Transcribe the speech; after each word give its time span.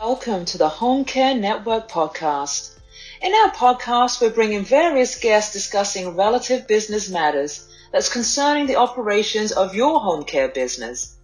Welcome 0.00 0.46
to 0.46 0.56
the 0.56 0.70
Home 0.70 1.04
Care 1.04 1.34
Network 1.34 1.90
podcast. 1.90 2.70
In 3.20 3.34
our 3.34 3.50
podcast, 3.50 4.22
we're 4.22 4.30
bringing 4.30 4.64
various 4.64 5.18
guests 5.18 5.52
discussing 5.52 6.16
relative 6.16 6.66
business 6.66 7.10
matters 7.10 7.68
that's 7.92 8.08
concerning 8.08 8.66
the 8.66 8.76
operations 8.76 9.52
of 9.52 9.74
your 9.74 10.00
home 10.00 10.24
care 10.24 10.48
business. 10.48 11.16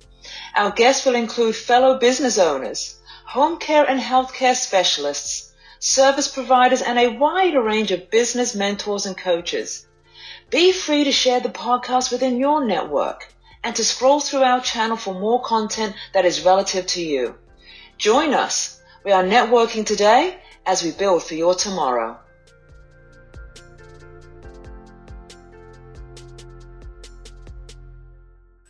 Our 0.55 0.73
guests 0.73 1.07
will 1.07 1.15
include 1.15 1.57
fellow 1.57 1.99
business 1.99 2.37
owners, 2.37 2.97
home 3.25 3.59
care 3.59 3.89
and 3.89 3.99
healthcare 3.99 4.55
specialists, 4.55 5.55
service 5.79 6.29
providers, 6.29 6.83
and 6.83 6.99
a 6.99 7.17
wider 7.17 7.63
range 7.63 7.93
of 7.93 8.11
business 8.11 8.55
mentors 8.55 9.07
and 9.07 9.17
coaches. 9.17 9.87
Be 10.51 10.71
free 10.71 11.05
to 11.05 11.13
share 11.13 11.41
the 11.41 11.49
podcast 11.49 12.13
within 12.13 12.39
your 12.39 12.63
network 12.63 13.33
and 13.65 13.75
to 13.75 13.83
scroll 13.83 14.21
through 14.21 14.43
our 14.43 14.61
channel 14.61 14.99
for 14.99 15.15
more 15.15 15.43
content 15.43 15.95
that 16.13 16.27
is 16.27 16.45
relative 16.45 16.87
to 16.89 17.03
you. 17.03 17.37
Join 17.99 18.35
us. 18.35 18.83
We 19.05 19.13
are 19.13 19.25
networking 19.25 19.87
today 19.87 20.39
as 20.67 20.83
we 20.83 20.93
build 20.93 21.23
for 21.23 21.35
your 21.35 21.55
tomorrow. 21.55 22.19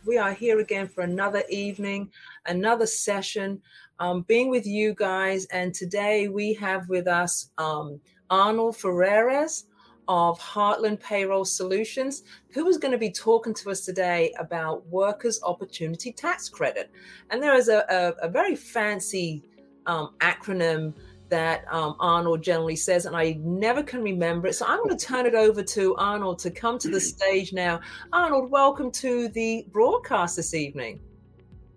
We 0.05 0.17
are 0.17 0.31
here 0.31 0.59
again 0.59 0.87
for 0.87 1.01
another 1.01 1.43
evening, 1.49 2.09
another 2.45 2.85
session, 2.85 3.61
um, 3.99 4.21
being 4.21 4.49
with 4.49 4.65
you 4.65 4.93
guys. 4.93 5.45
And 5.47 5.73
today 5.73 6.29
we 6.29 6.53
have 6.53 6.87
with 6.87 7.07
us 7.07 7.49
um, 7.57 7.99
Arnold 8.29 8.77
Ferreiras 8.77 9.65
of 10.07 10.39
Heartland 10.39 10.99
Payroll 10.99 11.45
Solutions, 11.45 12.23
who 12.49 12.67
is 12.67 12.77
going 12.77 12.91
to 12.91 12.97
be 12.97 13.11
talking 13.11 13.53
to 13.55 13.71
us 13.71 13.81
today 13.81 14.33
about 14.39 14.85
Workers' 14.87 15.39
Opportunity 15.43 16.11
Tax 16.11 16.49
Credit. 16.49 16.89
And 17.29 17.41
there 17.41 17.55
is 17.55 17.69
a, 17.69 17.85
a, 17.89 18.25
a 18.25 18.29
very 18.29 18.55
fancy 18.55 19.43
um, 19.85 20.13
acronym 20.19 20.93
that 21.29 21.65
um, 21.71 21.95
Arnold 21.99 22.41
generally 22.41 22.75
says, 22.75 23.05
and 23.05 23.15
I 23.15 23.37
never 23.41 23.83
can 23.83 24.01
remember 24.01 24.47
it. 24.47 24.53
So 24.53 24.65
I'm 24.65 24.77
going 24.83 24.97
to 24.97 25.05
turn 25.05 25.25
it 25.25 25.35
over 25.35 25.61
to 25.61 25.95
Arnold 25.95 26.39
to 26.39 26.51
come 26.51 26.79
to 26.79 26.89
the 26.89 27.01
stage 27.01 27.53
now. 27.53 27.81
Arnold, 28.13 28.49
welcome 28.49 28.91
to 28.91 29.27
the 29.29 29.65
broadcast 29.71 30.35
this 30.35 30.53
evening. 30.53 30.99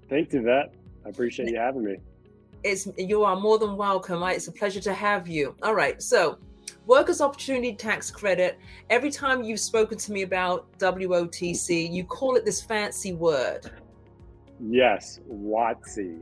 Thank 0.08 0.32
you, 0.32 0.40
Yvette. 0.40 0.74
I 1.04 1.08
appreciate 1.08 1.48
you 1.48 1.58
having 1.58 1.84
me. 1.84 1.96
It's 2.62 2.86
you 2.98 3.24
are 3.24 3.36
more 3.36 3.58
than 3.58 3.76
welcome. 3.76 4.22
It's 4.24 4.48
a 4.48 4.52
pleasure 4.52 4.80
to 4.80 4.92
have 4.92 5.26
you. 5.26 5.54
All 5.62 5.74
right, 5.74 6.00
so 6.02 6.38
Workers' 6.90 7.20
Opportunity 7.20 7.72
Tax 7.72 8.10
Credit, 8.10 8.58
every 8.90 9.12
time 9.12 9.44
you've 9.44 9.60
spoken 9.60 9.96
to 9.96 10.10
me 10.10 10.22
about 10.22 10.76
WOTC, 10.78 11.88
you 11.88 12.02
call 12.02 12.34
it 12.34 12.44
this 12.44 12.60
fancy 12.60 13.12
word. 13.12 13.70
Yes, 14.58 15.20
WOTC. 15.30 16.20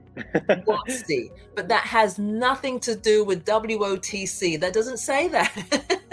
WOTC. 0.67 1.31
But 1.55 1.69
that 1.69 1.85
has 1.85 2.19
nothing 2.19 2.79
to 2.81 2.95
do 2.95 3.25
with 3.25 3.47
WOTC. 3.47 4.61
That 4.61 4.75
doesn't 4.75 4.99
say 4.99 5.29
that. 5.29 6.03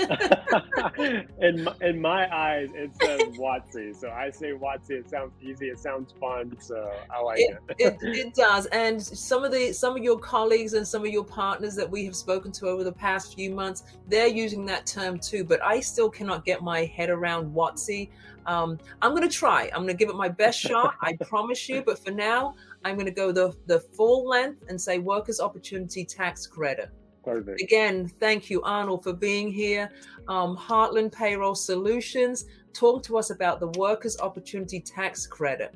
in 1.39 1.63
my, 1.63 1.73
in 1.81 2.01
my 2.01 2.35
eyes, 2.35 2.69
it 2.73 2.91
says 3.01 3.21
WOTC. 3.37 3.95
So 3.95 4.09
I 4.09 4.29
say 4.31 4.51
WOTC. 4.51 4.91
It 4.91 5.09
sounds 5.09 5.33
easy. 5.41 5.67
It 5.67 5.79
sounds 5.79 6.13
fun. 6.19 6.55
So 6.59 6.91
I 7.09 7.21
like 7.21 7.39
it. 7.39 7.57
It, 7.77 7.97
it, 8.01 8.17
it 8.17 8.33
does. 8.33 8.65
And 8.67 9.01
some 9.01 9.43
of 9.43 9.51
the 9.51 9.73
some 9.73 9.95
of 9.97 10.03
your 10.03 10.19
colleagues 10.19 10.73
and 10.73 10.87
some 10.87 11.03
of 11.03 11.11
your 11.11 11.23
partners 11.23 11.75
that 11.75 11.89
we 11.89 12.05
have 12.05 12.15
spoken 12.15 12.51
to 12.53 12.67
over 12.67 12.83
the 12.83 12.91
past 12.91 13.35
few 13.35 13.51
months, 13.51 13.83
they're 14.07 14.27
using 14.27 14.65
that 14.67 14.85
term 14.85 15.19
too. 15.19 15.43
But 15.43 15.63
I 15.63 15.79
still 15.79 16.09
cannot 16.09 16.45
get 16.45 16.61
my 16.61 16.85
head 16.85 17.09
around 17.09 17.53
WOTC. 17.53 18.09
Um, 18.45 18.77
I'm 19.01 19.11
going 19.11 19.27
to 19.27 19.35
try. 19.35 19.69
I'm 19.73 19.81
going 19.81 19.87
to 19.87 19.93
give 19.95 20.09
it 20.09 20.15
my 20.15 20.29
best 20.29 20.59
shot. 20.59 20.95
I 21.01 21.13
promise 21.21 21.67
you. 21.67 21.83
But 21.83 22.03
for 22.03 22.11
now, 22.11 22.55
I'm 22.83 22.95
going 22.95 23.07
to 23.07 23.11
go 23.11 23.31
the 23.31 23.55
the 23.65 23.79
full 23.79 24.27
length 24.27 24.63
and 24.69 24.79
say 24.79 24.99
Workers' 24.99 25.39
Opportunity 25.39 26.05
Tax 26.05 26.45
Credit. 26.45 26.89
Perfect. 27.25 27.61
Again, 27.61 28.07
thank 28.19 28.49
you, 28.49 28.61
Arnold, 28.61 29.03
for 29.03 29.13
being 29.13 29.51
here. 29.51 29.91
Um, 30.27 30.55
Heartland 30.55 31.11
Payroll 31.11 31.55
Solutions, 31.55 32.45
talk 32.71 33.03
to 33.03 33.17
us 33.17 33.31
about 33.31 33.59
the 33.59 33.67
Workers' 33.79 34.19
Opportunity 34.19 34.79
Tax 34.79 35.25
Credit. 35.25 35.73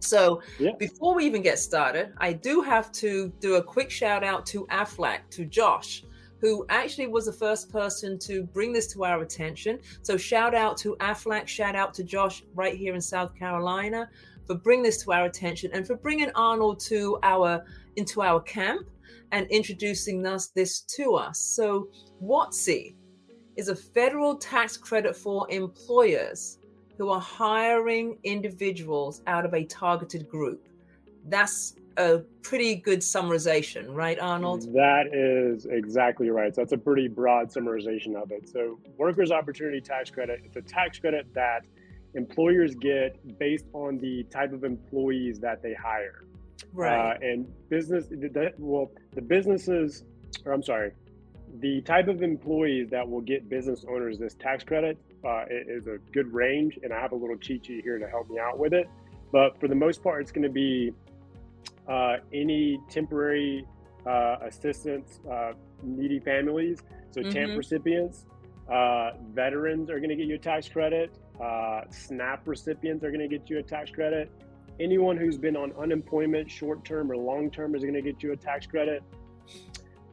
So, 0.00 0.40
yeah. 0.58 0.72
before 0.78 1.14
we 1.14 1.26
even 1.26 1.42
get 1.42 1.58
started, 1.58 2.14
I 2.18 2.32
do 2.32 2.62
have 2.62 2.90
to 2.92 3.32
do 3.40 3.56
a 3.56 3.62
quick 3.62 3.90
shout 3.90 4.24
out 4.24 4.46
to 4.46 4.66
AFLAC, 4.66 5.28
to 5.30 5.44
Josh, 5.44 6.04
who 6.40 6.64
actually 6.68 7.08
was 7.08 7.26
the 7.26 7.32
first 7.32 7.70
person 7.70 8.18
to 8.20 8.44
bring 8.44 8.72
this 8.72 8.86
to 8.92 9.04
our 9.04 9.20
attention. 9.20 9.80
So, 10.02 10.16
shout 10.16 10.54
out 10.54 10.76
to 10.78 10.96
AFLAC, 11.00 11.46
shout 11.48 11.74
out 11.74 11.92
to 11.94 12.04
Josh 12.04 12.44
right 12.54 12.74
here 12.76 12.94
in 12.94 13.00
South 13.00 13.34
Carolina 13.34 14.08
for 14.46 14.54
bringing 14.54 14.84
this 14.84 15.02
to 15.02 15.12
our 15.12 15.26
attention 15.26 15.70
and 15.74 15.86
for 15.86 15.96
bringing 15.96 16.30
Arnold 16.34 16.80
to 16.80 17.18
our 17.22 17.64
into 17.96 18.22
our 18.22 18.40
camp 18.40 18.88
and 19.32 19.46
introducing 19.50 20.26
us 20.26 20.48
this 20.48 20.80
to 20.80 21.14
us. 21.14 21.38
So, 21.38 21.88
WOTC 22.22 22.94
is 23.56 23.68
a 23.68 23.76
federal 23.76 24.36
tax 24.36 24.76
credit 24.76 25.16
for 25.16 25.50
employers 25.50 26.58
who 26.96 27.10
are 27.10 27.20
hiring 27.20 28.18
individuals 28.24 29.22
out 29.26 29.44
of 29.44 29.54
a 29.54 29.64
targeted 29.64 30.28
group. 30.28 30.68
That's 31.26 31.74
a 31.96 32.20
pretty 32.42 32.76
good 32.76 33.00
summarization, 33.00 33.86
right, 33.94 34.18
Arnold? 34.20 34.72
That 34.72 35.12
is 35.12 35.66
exactly 35.66 36.30
right. 36.30 36.54
So 36.54 36.60
that's 36.60 36.72
a 36.72 36.78
pretty 36.78 37.08
broad 37.08 37.48
summarization 37.48 38.14
of 38.14 38.30
it. 38.30 38.48
So, 38.48 38.78
workers' 38.96 39.30
opportunity 39.30 39.80
tax 39.80 40.10
credit, 40.10 40.40
it's 40.44 40.56
a 40.56 40.62
tax 40.62 40.98
credit 40.98 41.26
that 41.34 41.66
employers 42.14 42.74
get 42.74 43.38
based 43.38 43.66
on 43.72 43.98
the 43.98 44.24
type 44.24 44.52
of 44.52 44.64
employees 44.64 45.38
that 45.40 45.62
they 45.62 45.74
hire. 45.74 46.24
Right. 46.72 47.16
Uh, 47.16 47.18
and 47.20 47.46
business, 47.68 48.06
the, 48.06 48.52
well, 48.58 48.90
the 49.14 49.22
businesses, 49.22 50.04
or 50.44 50.52
I'm 50.52 50.62
sorry, 50.62 50.92
the 51.60 51.80
type 51.82 52.08
of 52.08 52.22
employees 52.22 52.90
that 52.90 53.08
will 53.08 53.20
get 53.20 53.48
business 53.48 53.84
owners 53.88 54.18
this 54.18 54.34
tax 54.34 54.64
credit 54.64 54.98
uh, 55.24 55.44
is 55.50 55.86
a 55.86 55.98
good 56.12 56.32
range. 56.32 56.78
And 56.82 56.92
I 56.92 57.00
have 57.00 57.12
a 57.12 57.16
little 57.16 57.36
cheat 57.36 57.66
sheet 57.66 57.82
here 57.82 57.98
to 57.98 58.08
help 58.08 58.28
me 58.30 58.38
out 58.38 58.58
with 58.58 58.72
it. 58.72 58.88
But 59.32 59.58
for 59.60 59.68
the 59.68 59.74
most 59.74 60.02
part, 60.02 60.22
it's 60.22 60.32
going 60.32 60.44
to 60.44 60.48
be 60.48 60.92
uh, 61.86 62.16
any 62.32 62.78
temporary 62.90 63.66
uh, 64.06 64.36
assistance, 64.42 65.20
uh, 65.30 65.52
needy 65.82 66.20
families. 66.20 66.82
So, 67.10 67.20
mm-hmm. 67.20 67.36
TANF 67.36 67.56
recipients, 67.56 68.26
uh, 68.70 69.10
veterans 69.32 69.90
are 69.90 69.98
going 69.98 70.10
to 70.10 70.16
get 70.16 70.26
you 70.26 70.36
a 70.36 70.38
tax 70.38 70.68
credit. 70.68 71.14
SNAP 71.90 72.46
recipients 72.46 73.04
are 73.04 73.10
going 73.10 73.20
to 73.20 73.28
get 73.28 73.48
you 73.48 73.58
a 73.58 73.62
tax 73.62 73.90
credit 73.90 74.30
anyone 74.80 75.16
who's 75.16 75.38
been 75.38 75.56
on 75.56 75.72
unemployment, 75.72 76.50
short 76.50 76.84
term 76.84 77.10
or 77.10 77.16
long 77.16 77.50
term, 77.50 77.74
is 77.74 77.82
going 77.82 77.94
to 77.94 78.02
get 78.02 78.22
you 78.22 78.32
a 78.32 78.36
tax 78.36 78.66
credit. 78.66 79.02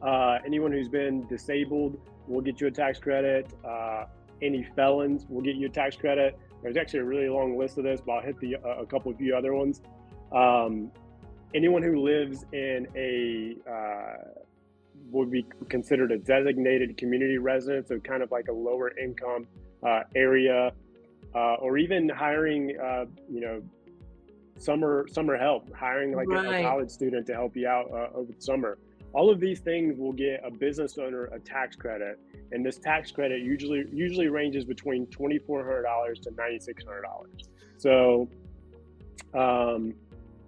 Uh, 0.02 0.38
anyone 0.44 0.72
who's 0.72 0.88
been 0.88 1.26
disabled 1.28 2.00
will 2.26 2.40
get 2.40 2.60
you 2.60 2.66
a 2.66 2.70
tax 2.70 2.98
credit. 2.98 3.52
Uh, 3.64 4.04
any 4.42 4.66
felons 4.76 5.24
will 5.28 5.40
get 5.40 5.56
you 5.56 5.66
a 5.66 5.70
tax 5.70 5.96
credit. 5.96 6.38
There's 6.62 6.76
actually 6.76 7.00
a 7.00 7.04
really 7.04 7.28
long 7.28 7.58
list 7.58 7.78
of 7.78 7.84
this, 7.84 8.00
but 8.04 8.12
I'll 8.12 8.22
hit 8.22 8.38
the, 8.40 8.56
uh, 8.56 8.82
a 8.82 8.86
couple 8.86 9.10
of 9.10 9.18
few 9.18 9.36
other 9.36 9.54
ones. 9.54 9.80
Um, 10.32 10.90
anyone 11.54 11.82
who 11.82 12.02
lives 12.02 12.44
in 12.52 12.86
a 12.96 13.56
uh, 13.70 14.42
would 15.10 15.30
be 15.30 15.46
considered 15.68 16.10
a 16.10 16.18
designated 16.18 16.96
community 16.96 17.38
resident, 17.38 17.88
so 17.88 17.98
kind 18.00 18.22
of 18.22 18.30
like 18.32 18.48
a 18.48 18.52
lower 18.52 18.96
income 18.98 19.46
uh, 19.86 20.00
area, 20.16 20.72
uh, 21.34 21.54
or 21.54 21.78
even 21.78 22.08
hiring, 22.08 22.70
you 23.30 23.40
know, 23.40 23.62
summer 24.58 25.06
summer 25.10 25.36
help, 25.36 25.72
hiring 25.74 26.14
like 26.14 26.28
right. 26.28 26.46
a, 26.46 26.60
a, 26.60 26.62
college 26.62 26.90
student 26.90 27.26
to 27.26 27.34
help 27.34 27.56
you 27.56 27.68
out 27.68 27.90
uh, 27.90 28.16
over 28.16 28.32
the 28.32 28.40
summer. 28.40 28.78
All 29.12 29.30
of 29.30 29.40
these 29.40 29.60
things 29.60 29.98
will 29.98 30.12
get 30.12 30.42
a 30.44 30.50
business 30.50 30.98
owner 30.98 31.26
a 31.26 31.38
tax 31.38 31.76
credit, 31.76 32.18
and 32.52 32.64
this 32.64 32.78
tax 32.78 33.10
credit 33.10 33.42
usually 33.42 33.86
usually 33.92 34.28
ranges 34.28 34.64
between 34.64 35.06
twenty 35.06 35.38
four 35.38 35.64
hundred 35.64 35.82
dollars 35.82 36.20
to 36.20 36.30
ninety 36.36 36.60
six 36.60 36.84
hundred 36.84 37.02
dollars. 37.02 37.48
So, 37.78 38.28
um, 39.34 39.94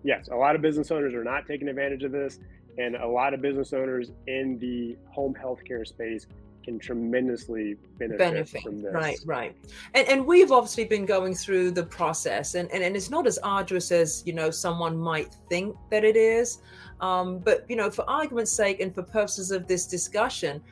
yes, 0.02 0.28
a 0.28 0.36
lot 0.36 0.54
of 0.54 0.62
business 0.62 0.90
owners 0.90 1.14
are 1.14 1.24
not 1.24 1.46
taking 1.46 1.68
advantage 1.68 2.02
of 2.02 2.12
this, 2.12 2.40
and 2.78 2.96
a 2.96 3.06
lot 3.06 3.34
of 3.34 3.42
business 3.42 3.72
owners 3.72 4.12
in 4.26 4.58
the 4.58 4.96
home 5.10 5.34
healthcare 5.34 5.86
space 5.86 6.26
can 6.64 6.78
tremendously 6.78 7.76
benefit, 7.98 8.18
benefit. 8.18 8.62
from 8.62 8.82
this. 8.82 8.92
Right, 8.92 9.18
right. 9.24 9.56
And 9.94 10.06
and 10.06 10.26
we've 10.26 10.52
obviously 10.52 10.84
been 10.84 11.06
going 11.06 11.34
through 11.34 11.70
the 11.70 11.82
process 11.82 12.54
and, 12.54 12.70
and, 12.72 12.82
and 12.82 12.94
it's 12.94 13.10
not 13.10 13.26
as 13.26 13.38
arduous 13.38 13.90
as, 13.90 14.22
you 14.26 14.32
know, 14.32 14.50
someone 14.50 14.96
might 14.96 15.32
think 15.48 15.76
that 15.90 16.04
it 16.04 16.16
is. 16.16 16.58
Um, 17.00 17.38
but 17.38 17.64
you 17.68 17.76
know, 17.76 17.90
for 17.90 18.08
argument's 18.08 18.52
sake 18.52 18.80
and 18.80 18.94
for 18.94 19.02
purposes 19.02 19.50
of 19.50 19.66
this 19.66 19.86
discussion, 19.86 20.62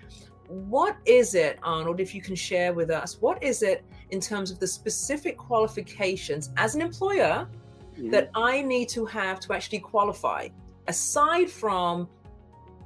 what 0.48 0.96
is 1.06 1.34
it, 1.34 1.58
Arnold, 1.62 1.98
if 1.98 2.14
you 2.14 2.20
can 2.20 2.34
share 2.34 2.72
with 2.72 2.90
us, 2.90 3.20
what 3.20 3.42
is 3.42 3.62
it 3.62 3.84
in 4.10 4.20
terms 4.20 4.50
of 4.50 4.58
the 4.60 4.66
specific 4.66 5.36
qualifications 5.36 6.50
as 6.56 6.74
an 6.74 6.82
employer 6.82 7.48
mm-hmm. 7.94 8.10
that 8.10 8.30
I 8.34 8.62
need 8.62 8.88
to 8.90 9.06
have 9.06 9.40
to 9.40 9.54
actually 9.54 9.80
qualify? 9.80 10.48
Aside 10.88 11.50
from 11.50 12.08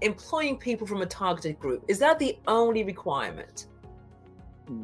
employing 0.00 0.56
people 0.56 0.87
from 0.87 1.02
a 1.02 1.06
targeted 1.06 1.58
group 1.58 1.85
is 1.88 1.99
that 1.99 2.19
the 2.19 2.38
only 2.47 2.82
requirement 2.85 3.67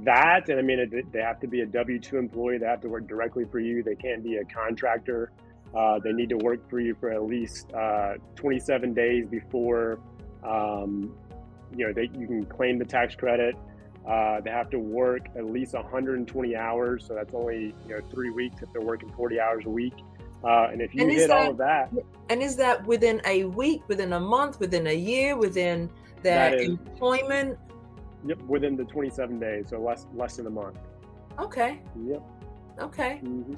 that 0.02 0.46
and 0.50 0.58
i 0.58 0.62
mean 0.62 0.78
it, 0.78 1.10
they 1.10 1.20
have 1.20 1.40
to 1.40 1.46
be 1.46 1.60
a 1.62 1.66
w2 1.66 2.12
employee 2.14 2.58
they 2.58 2.66
have 2.66 2.82
to 2.82 2.88
work 2.88 3.08
directly 3.08 3.46
for 3.50 3.58
you 3.58 3.82
they 3.82 3.94
can't 3.94 4.22
be 4.22 4.36
a 4.36 4.44
contractor 4.44 5.30
uh, 5.74 5.98
they 6.00 6.12
need 6.12 6.28
to 6.28 6.36
work 6.36 6.68
for 6.68 6.80
you 6.80 6.94
for 7.00 7.10
at 7.10 7.22
least 7.22 7.72
uh, 7.72 8.14
27 8.34 8.92
days 8.92 9.26
before 9.26 9.98
Um, 10.46 11.14
you 11.74 11.86
know, 11.86 11.92
they, 11.92 12.08
you 12.18 12.26
can 12.26 12.44
claim 12.44 12.78
the 12.78 12.84
tax 12.84 13.14
credit. 13.14 13.56
Uh, 14.08 14.40
they 14.40 14.50
have 14.50 14.70
to 14.70 14.78
work 14.78 15.26
at 15.36 15.44
least 15.46 15.74
120 15.74 16.56
hours, 16.56 17.04
so 17.06 17.14
that's 17.14 17.34
only 17.34 17.74
you 17.88 17.94
know 17.94 18.00
three 18.10 18.30
weeks 18.30 18.62
if 18.62 18.72
they're 18.72 18.82
working 18.82 19.12
40 19.16 19.40
hours 19.40 19.64
a 19.66 19.70
week. 19.70 19.94
Uh, 20.46 20.68
and 20.70 20.80
if 20.80 20.94
you 20.94 21.02
and 21.02 21.10
hit 21.10 21.28
that, 21.28 21.36
all 21.36 21.50
of 21.50 21.56
that, 21.58 21.92
and 22.28 22.40
is 22.40 22.54
that 22.56 22.86
within 22.86 23.20
a 23.24 23.44
week, 23.44 23.82
within 23.88 24.12
a 24.12 24.20
month, 24.20 24.60
within 24.60 24.86
a 24.86 24.94
year, 24.94 25.36
within 25.36 25.90
their 26.22 26.54
is, 26.54 26.68
employment? 26.68 27.58
Yep, 28.24 28.42
within 28.42 28.76
the 28.76 28.84
27 28.84 29.40
days, 29.40 29.66
so 29.70 29.80
less 29.80 30.06
less 30.14 30.36
than 30.36 30.46
a 30.46 30.50
month. 30.50 30.78
Okay. 31.40 31.80
Yep. 32.06 32.22
Okay. 32.80 33.20
Mm-hmm. 33.24 33.54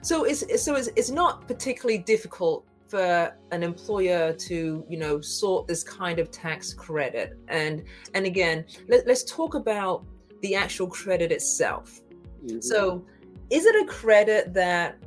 So 0.00 0.24
it's 0.24 0.62
so 0.62 0.76
it's, 0.76 0.88
it's 0.96 1.10
not 1.10 1.46
particularly 1.46 1.98
difficult 1.98 2.64
for 2.90 3.36
an 3.52 3.62
employer 3.62 4.32
to 4.32 4.84
you 4.88 4.98
know 4.98 5.20
sort 5.20 5.68
this 5.68 5.84
kind 5.84 6.18
of 6.18 6.30
tax 6.30 6.74
credit 6.74 7.38
and 7.46 7.84
and 8.14 8.26
again 8.26 8.64
let, 8.88 9.08
us 9.08 9.22
talk 9.22 9.54
about 9.54 10.04
the 10.42 10.56
actual 10.56 10.88
credit 10.88 11.30
itself 11.30 12.00
mm-hmm. 12.44 12.58
so 12.60 13.06
is 13.48 13.64
it 13.64 13.76
a 13.76 13.86
credit 13.86 14.52
that 14.52 14.98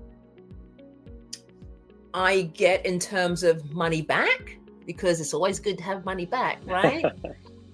i 2.13 2.42
get 2.54 2.86
in 2.86 3.00
terms 3.00 3.44
of 3.44 3.71
money 3.71 4.01
back 4.01 4.57
because 4.86 5.19
it's 5.21 5.33
always 5.33 5.60
good 5.60 5.77
to 5.77 5.83
have 5.83 6.04
money 6.06 6.25
back 6.25 6.60
right? 6.65 7.06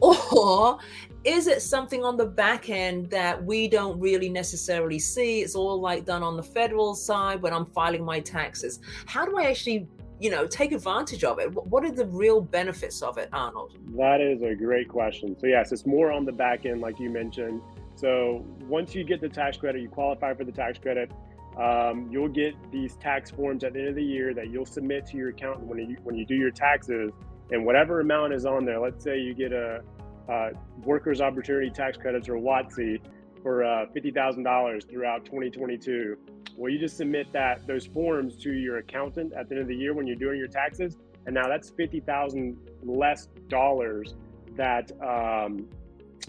Or 0.02 0.80
is 1.24 1.48
it 1.48 1.62
something 1.62 2.04
on 2.04 2.16
the 2.16 2.26
back 2.26 2.70
end 2.70 3.10
that 3.10 3.44
we 3.44 3.68
don't 3.68 4.00
really 4.00 4.30
necessarily 4.30 5.00
see? 5.00 5.42
It's 5.42 5.56
all 5.56 5.80
like 5.80 6.06
done 6.06 6.24
on 6.24 6.38
the 6.38 6.44
federal 6.44 6.96
side 6.96 7.42
when 7.42 7.54
i'm 7.54 7.66
filing 7.66 8.06
my 8.06 8.20
taxes. 8.20 8.80
How 9.06 9.26
do 9.26 9.38
i 9.38 9.46
actually 9.46 9.88
you 10.20 10.30
know 10.30 10.48
take 10.48 10.72
advantage 10.72 11.24
of 11.24 11.40
it? 11.40 11.54
What 11.54 11.84
are 11.84 11.92
the 11.92 12.06
real 12.06 12.42
benefits 12.42 13.02
of 13.02 13.18
it 13.18 13.30
arnold? 13.34 13.78
That 13.98 14.22
is 14.22 14.42
a 14.42 14.56
great 14.56 14.88
question. 14.88 15.36
So 15.40 15.48
yes 15.48 15.72
it's 15.72 15.86
more 15.86 16.12
on 16.12 16.26
the 16.26 16.32
back 16.32 16.66
end 16.66 16.82
like 16.82 17.00
you 17.00 17.10
mentioned. 17.10 17.62
So 17.96 18.46
once 18.62 18.96
you 18.96 19.04
get 19.04 19.20
the 19.20 19.30
tax 19.30 19.58
credit 19.58 19.82
you 19.82 19.90
qualify 19.90 20.34
for 20.34 20.46
the 20.46 20.54
tax 20.54 20.80
credit 20.80 21.12
um, 21.60 22.08
you'll 22.12 22.30
get 22.30 22.54
these 22.72 22.96
tax 22.96 23.32
forms 23.32 23.64
at 23.64 23.74
the 23.74 23.80
end 23.80 23.90
of 23.90 23.96
the 23.96 24.04
year 24.04 24.34
that 24.34 24.50
you'll 24.50 24.66
submit 24.66 25.06
to 25.08 25.18
your 25.18 25.30
accountant 25.30 25.68
when 25.68 25.78
you 25.78 25.98
when 26.04 26.16
you 26.16 26.26
do 26.26 26.36
your 26.36 26.52
taxes 26.52 27.12
and 27.52 27.66
whatever 27.66 28.00
amount 28.00 28.34
is 28.34 28.46
on 28.46 28.66
there 28.66 28.80
let's 28.80 29.04
say 29.04 29.20
you 29.20 29.34
get 29.34 29.52
a, 29.52 29.82
a 30.30 30.50
workers 30.84 31.22
opportunity 31.22 31.70
tax 31.70 31.98
credits 31.98 32.30
or 32.30 32.36
WOTC 32.36 33.00
for 33.42 33.64
uh, 33.64 33.86
$50,000 33.96 34.90
throughout 34.90 35.24
2022 35.26 36.18
well, 36.60 36.70
you 36.70 36.78
just 36.78 36.98
submit 36.98 37.32
that 37.32 37.66
those 37.66 37.86
forms 37.86 38.36
to 38.44 38.52
your 38.52 38.80
accountant 38.80 39.32
at 39.32 39.48
the 39.48 39.56
end 39.56 39.62
of 39.62 39.68
the 39.70 39.76
year 39.76 39.94
when 39.94 40.06
you're 40.06 40.18
doing 40.18 40.38
your 40.38 40.50
taxes, 40.50 40.98
and 41.26 41.34
now 41.34 41.48
that's 41.48 41.70
fifty 41.70 42.02
thousand 42.02 42.58
less 42.84 43.30
dollars 43.48 44.16
that 44.58 44.92
um, 45.02 45.70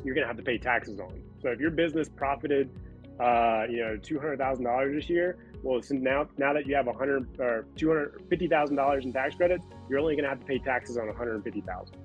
you're 0.05 0.15
going 0.15 0.23
to 0.23 0.29
have 0.29 0.37
to 0.37 0.43
pay 0.44 0.56
taxes 0.56 1.00
on. 1.00 1.21
So 1.43 1.49
if 1.49 1.59
your 1.59 1.73
business 1.73 2.09
profited, 2.09 2.71
uh, 3.20 3.67
you 3.69 3.78
know, 3.78 3.96
two 3.96 4.19
hundred 4.19 4.38
thousand 4.38 4.64
dollars 4.64 4.94
this 4.94 5.11
year, 5.11 5.38
well, 5.62 5.82
so 5.82 5.94
now 5.94 6.28
now 6.38 6.52
that 6.52 6.67
you 6.67 6.75
have 6.75 6.87
a 6.87 6.93
hundred 6.93 7.28
or 7.38 7.67
two 7.76 7.88
hundred 7.88 8.22
fifty 8.28 8.49
thousand 8.49 8.76
dollars 8.76 9.05
in 9.05 9.12
tax 9.12 9.34
credits, 9.34 9.67
you're 9.88 9.99
only 9.99 10.14
going 10.14 10.25
to 10.25 10.31
have 10.31 10.40
to 10.40 10.46
pay 10.46 10.58
taxes 10.58 10.96
on 10.96 11.06
one 11.06 11.17
hundred 11.17 11.43
fifty 11.44 11.61
thousand. 11.61 11.96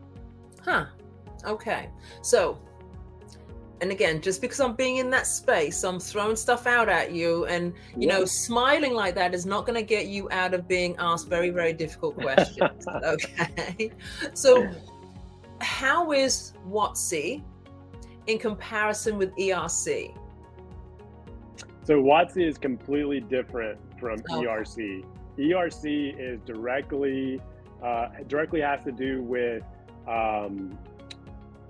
Huh. 0.63 0.85
Okay. 1.45 1.89
So 2.21 2.59
and 3.81 3.91
again 3.91 4.21
just 4.21 4.41
because 4.41 4.59
i'm 4.59 4.75
being 4.75 4.97
in 4.97 5.09
that 5.09 5.27
space 5.27 5.83
i'm 5.83 5.99
throwing 5.99 6.35
stuff 6.35 6.65
out 6.65 6.87
at 6.87 7.11
you 7.11 7.45
and 7.45 7.73
you 7.97 8.07
yeah. 8.07 8.17
know 8.17 8.25
smiling 8.25 8.93
like 8.93 9.15
that 9.15 9.33
is 9.33 9.45
not 9.45 9.65
going 9.65 9.75
to 9.75 9.83
get 9.83 10.07
you 10.07 10.29
out 10.31 10.53
of 10.53 10.67
being 10.67 10.95
asked 10.97 11.27
very 11.27 11.49
very 11.49 11.73
difficult 11.73 12.15
questions 12.21 12.85
okay 13.03 13.91
so 14.33 14.67
how 15.61 16.11
is 16.11 16.53
WOTC 16.67 17.43
in 18.27 18.37
comparison 18.37 19.17
with 19.17 19.35
erc 19.35 20.15
so 21.85 22.01
WOTC 22.01 22.47
is 22.47 22.57
completely 22.57 23.19
different 23.19 23.79
from 23.99 24.19
okay. 24.31 24.45
erc 24.45 25.05
erc 25.37 26.19
is 26.19 26.39
directly 26.45 27.41
uh, 27.83 28.07
directly 28.27 28.61
has 28.61 28.83
to 28.83 28.91
do 28.91 29.21
with 29.21 29.63
um, 30.07 30.77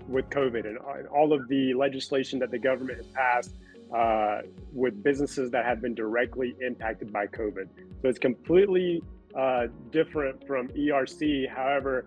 with 0.08 0.28
COVID 0.30 0.66
and 0.66 0.78
all 1.08 1.32
of 1.32 1.48
the 1.48 1.74
legislation 1.74 2.38
that 2.38 2.50
the 2.50 2.58
government 2.58 2.98
has 2.98 3.06
passed 3.08 3.56
uh, 3.94 4.42
with 4.72 5.02
businesses 5.02 5.50
that 5.50 5.64
have 5.64 5.80
been 5.80 5.94
directly 5.94 6.54
impacted 6.60 7.12
by 7.12 7.26
COVID. 7.26 7.68
So 8.02 8.08
it's 8.08 8.18
completely 8.18 9.02
uh, 9.36 9.66
different 9.90 10.46
from 10.46 10.68
ERC. 10.68 11.48
However, 11.48 12.06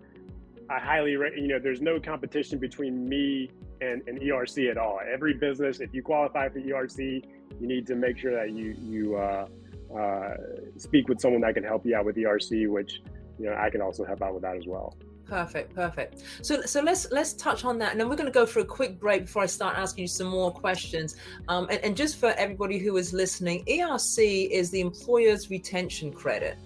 I 0.69 0.79
highly, 0.79 1.11
you 1.11 1.47
know, 1.47 1.59
there's 1.59 1.81
no 1.81 1.99
competition 1.99 2.59
between 2.59 3.07
me 3.07 3.49
and, 3.81 4.01
and 4.07 4.19
ERC 4.19 4.69
at 4.69 4.77
all. 4.77 4.99
Every 5.11 5.33
business, 5.33 5.79
if 5.79 5.93
you 5.93 6.03
qualify 6.03 6.49
for 6.49 6.59
ERC, 6.59 7.23
you 7.59 7.67
need 7.67 7.87
to 7.87 7.95
make 7.95 8.17
sure 8.17 8.33
that 8.33 8.51
you 8.51 8.75
you 8.81 9.15
uh, 9.15 9.47
uh 9.95 10.33
speak 10.77 11.07
with 11.07 11.19
someone 11.19 11.41
that 11.41 11.53
can 11.53 11.63
help 11.63 11.85
you 11.85 11.95
out 11.95 12.05
with 12.05 12.15
ERC, 12.15 12.69
which 12.69 13.01
you 13.37 13.45
know 13.45 13.55
I 13.55 13.69
can 13.69 13.81
also 13.81 14.05
help 14.05 14.21
out 14.21 14.33
with 14.33 14.43
that 14.43 14.55
as 14.55 14.67
well. 14.67 14.95
Perfect, 15.29 15.75
perfect. 15.75 16.23
So, 16.41 16.61
so 16.61 16.81
let's 16.81 17.11
let's 17.11 17.33
touch 17.33 17.63
on 17.63 17.77
that, 17.79 17.91
and 17.91 17.99
then 17.99 18.09
we're 18.09 18.15
going 18.15 18.25
to 18.25 18.31
go 18.31 18.47
for 18.47 18.61
a 18.61 18.65
quick 18.65 18.99
break 18.99 19.25
before 19.25 19.43
I 19.43 19.45
start 19.45 19.77
asking 19.77 20.03
you 20.03 20.07
some 20.07 20.27
more 20.27 20.51
questions. 20.51 21.15
Um, 21.47 21.67
and, 21.69 21.79
and 21.83 21.95
just 21.95 22.17
for 22.17 22.29
everybody 22.31 22.79
who 22.79 22.97
is 22.97 23.13
listening, 23.13 23.63
ERC 23.65 24.49
is 24.49 24.71
the 24.71 24.81
employer's 24.81 25.51
retention 25.51 26.11
credit. 26.11 26.57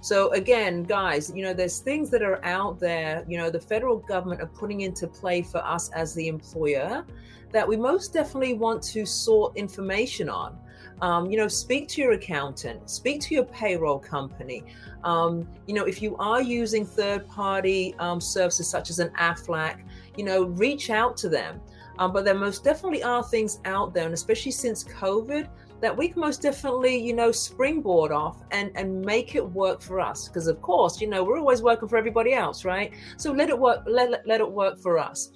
So 0.00 0.30
again, 0.32 0.82
guys, 0.82 1.30
you 1.34 1.44
know, 1.44 1.52
there's 1.52 1.80
things 1.80 2.08
that 2.10 2.22
are 2.22 2.42
out 2.44 2.80
there, 2.80 3.24
you 3.28 3.36
know, 3.36 3.50
the 3.50 3.60
federal 3.60 3.98
government 3.98 4.40
are 4.40 4.46
putting 4.46 4.80
into 4.80 5.06
play 5.06 5.42
for 5.42 5.58
us 5.58 5.90
as 5.90 6.14
the 6.14 6.26
employer 6.28 7.04
that 7.52 7.66
we 7.66 7.76
most 7.76 8.12
definitely 8.12 8.54
want 8.54 8.82
to 8.82 9.04
sort 9.04 9.56
information 9.56 10.28
on. 10.28 10.56
Um, 11.02 11.30
you 11.30 11.38
know, 11.38 11.48
speak 11.48 11.88
to 11.88 12.02
your 12.02 12.12
accountant, 12.12 12.88
speak 12.90 13.20
to 13.22 13.34
your 13.34 13.44
payroll 13.44 13.98
company. 13.98 14.64
Um, 15.02 15.48
you 15.66 15.74
know, 15.74 15.84
if 15.84 16.02
you 16.02 16.14
are 16.18 16.42
using 16.42 16.84
third 16.84 17.26
party 17.26 17.94
um, 17.98 18.20
services 18.20 18.68
such 18.68 18.90
as 18.90 18.98
an 18.98 19.08
AFLAC, 19.18 19.82
you 20.16 20.24
know, 20.24 20.44
reach 20.44 20.90
out 20.90 21.16
to 21.18 21.28
them. 21.28 21.60
Um, 21.98 22.12
but 22.12 22.24
there 22.24 22.34
most 22.34 22.64
definitely 22.64 23.02
are 23.02 23.22
things 23.22 23.60
out 23.64 23.94
there, 23.94 24.04
and 24.04 24.14
especially 24.14 24.52
since 24.52 24.84
COVID, 24.84 25.48
that 25.80 25.96
we 25.96 26.08
can 26.08 26.20
most 26.20 26.42
definitely, 26.42 26.96
you 26.96 27.14
know, 27.14 27.32
springboard 27.32 28.12
off 28.12 28.42
and 28.50 28.70
and 28.74 29.04
make 29.04 29.34
it 29.34 29.46
work 29.46 29.80
for 29.80 30.00
us. 30.00 30.28
Because 30.28 30.46
of 30.46 30.60
course, 30.60 31.00
you 31.00 31.06
know, 31.06 31.24
we're 31.24 31.38
always 31.38 31.62
working 31.62 31.88
for 31.88 31.96
everybody 31.96 32.32
else, 32.32 32.64
right? 32.64 32.92
So 33.16 33.32
let 33.32 33.48
it 33.48 33.58
work. 33.58 33.82
Let 33.86 34.26
let, 34.26 34.40
it 34.40 34.50
work 34.50 34.78
for 34.78 34.98
us. 34.98 35.30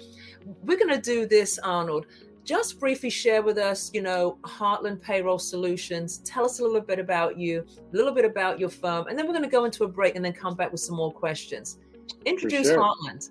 We're 0.62 0.78
going 0.78 0.94
to 0.94 1.00
do 1.00 1.26
this, 1.26 1.58
Arnold 1.58 2.06
just 2.44 2.78
briefly 2.78 3.10
share 3.10 3.42
with 3.42 3.58
us, 3.58 3.90
you 3.94 4.02
know, 4.02 4.38
Heartland 4.42 5.00
Payroll 5.00 5.38
Solutions. 5.38 6.18
Tell 6.18 6.44
us 6.44 6.60
a 6.60 6.62
little 6.62 6.80
bit 6.80 6.98
about 6.98 7.38
you, 7.38 7.64
a 7.92 7.96
little 7.96 8.12
bit 8.12 8.24
about 8.24 8.60
your 8.60 8.68
firm, 8.68 9.06
and 9.06 9.18
then 9.18 9.26
we're 9.26 9.32
going 9.32 9.44
to 9.44 9.50
go 9.50 9.64
into 9.64 9.84
a 9.84 9.88
break 9.88 10.14
and 10.14 10.24
then 10.24 10.34
come 10.34 10.54
back 10.54 10.70
with 10.70 10.80
some 10.80 10.96
more 10.96 11.12
questions. 11.12 11.78
Introduce 12.26 12.68
sure. 12.68 12.78
Heartland. 12.78 13.30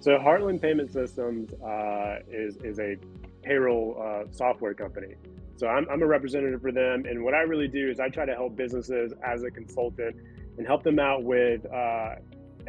So, 0.00 0.16
Heartland 0.18 0.62
Payment 0.62 0.92
Systems 0.92 1.52
uh, 1.54 2.20
is 2.30 2.56
is 2.58 2.78
a 2.78 2.96
payroll 3.42 4.00
uh, 4.00 4.30
software 4.30 4.74
company. 4.74 5.14
So, 5.58 5.66
I'm, 5.66 5.86
I'm 5.90 6.02
a 6.02 6.06
representative 6.06 6.62
for 6.62 6.72
them, 6.72 7.04
and 7.04 7.24
what 7.24 7.34
I 7.34 7.40
really 7.40 7.68
do 7.68 7.90
is 7.90 7.98
I 7.98 8.08
try 8.08 8.24
to 8.24 8.34
help 8.34 8.56
businesses 8.56 9.12
as 9.24 9.42
a 9.42 9.50
consultant 9.50 10.16
and 10.56 10.66
help 10.66 10.82
them 10.82 10.98
out 10.98 11.24
with 11.24 11.66
uh, 11.66 12.16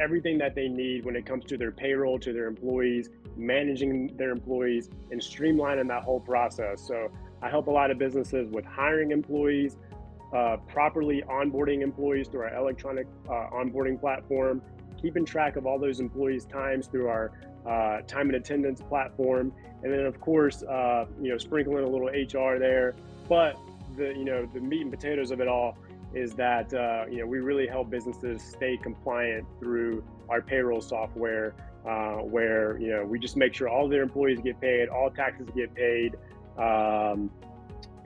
everything 0.00 0.38
that 0.38 0.54
they 0.54 0.68
need 0.68 1.04
when 1.04 1.14
it 1.14 1.26
comes 1.26 1.44
to 1.44 1.56
their 1.56 1.70
payroll, 1.70 2.18
to 2.18 2.32
their 2.32 2.46
employees, 2.46 3.10
managing 3.36 4.16
their 4.16 4.30
employees, 4.30 4.90
and 5.10 5.20
streamlining 5.20 5.88
that 5.88 6.02
whole 6.02 6.20
process. 6.20 6.86
So 6.86 7.10
I 7.42 7.48
help 7.48 7.68
a 7.68 7.70
lot 7.70 7.90
of 7.90 7.98
businesses 7.98 8.48
with 8.50 8.64
hiring 8.64 9.10
employees, 9.12 9.76
uh, 10.34 10.56
properly 10.68 11.22
onboarding 11.28 11.82
employees 11.82 12.28
through 12.28 12.42
our 12.42 12.54
electronic 12.54 13.06
uh, 13.28 13.50
onboarding 13.52 14.00
platform, 14.00 14.62
keeping 15.00 15.24
track 15.24 15.56
of 15.56 15.66
all 15.66 15.78
those 15.78 16.00
employees' 16.00 16.44
times 16.44 16.86
through 16.86 17.08
our 17.08 17.32
uh, 17.66 18.00
time 18.02 18.28
and 18.28 18.36
attendance 18.36 18.80
platform, 18.80 19.52
and 19.82 19.92
then 19.92 20.06
of 20.06 20.20
course, 20.20 20.62
uh, 20.62 21.06
you 21.20 21.30
know, 21.30 21.38
sprinkling 21.38 21.84
a 21.84 21.88
little 21.88 22.08
HR 22.08 22.58
there. 22.58 22.94
But 23.28 23.56
the 23.96 24.08
you 24.08 24.24
know 24.24 24.46
the 24.52 24.60
meat 24.60 24.82
and 24.82 24.90
potatoes 24.90 25.30
of 25.30 25.40
it 25.40 25.48
all 25.48 25.76
is 26.14 26.34
that 26.34 26.72
uh, 26.74 27.04
you 27.10 27.18
know 27.18 27.26
we 27.26 27.38
really 27.38 27.66
help 27.66 27.90
businesses 27.90 28.42
stay 28.42 28.76
compliant 28.76 29.46
through 29.58 30.02
our 30.28 30.40
payroll 30.40 30.80
software, 30.80 31.54
uh, 31.86 32.16
where 32.16 32.78
you 32.78 32.90
know 32.90 33.04
we 33.04 33.18
just 33.18 33.36
make 33.36 33.54
sure 33.54 33.68
all 33.68 33.88
their 33.88 34.02
employees 34.02 34.40
get 34.40 34.60
paid, 34.60 34.88
all 34.88 35.10
taxes 35.10 35.48
get 35.54 35.74
paid, 35.74 36.16
um, 36.58 37.30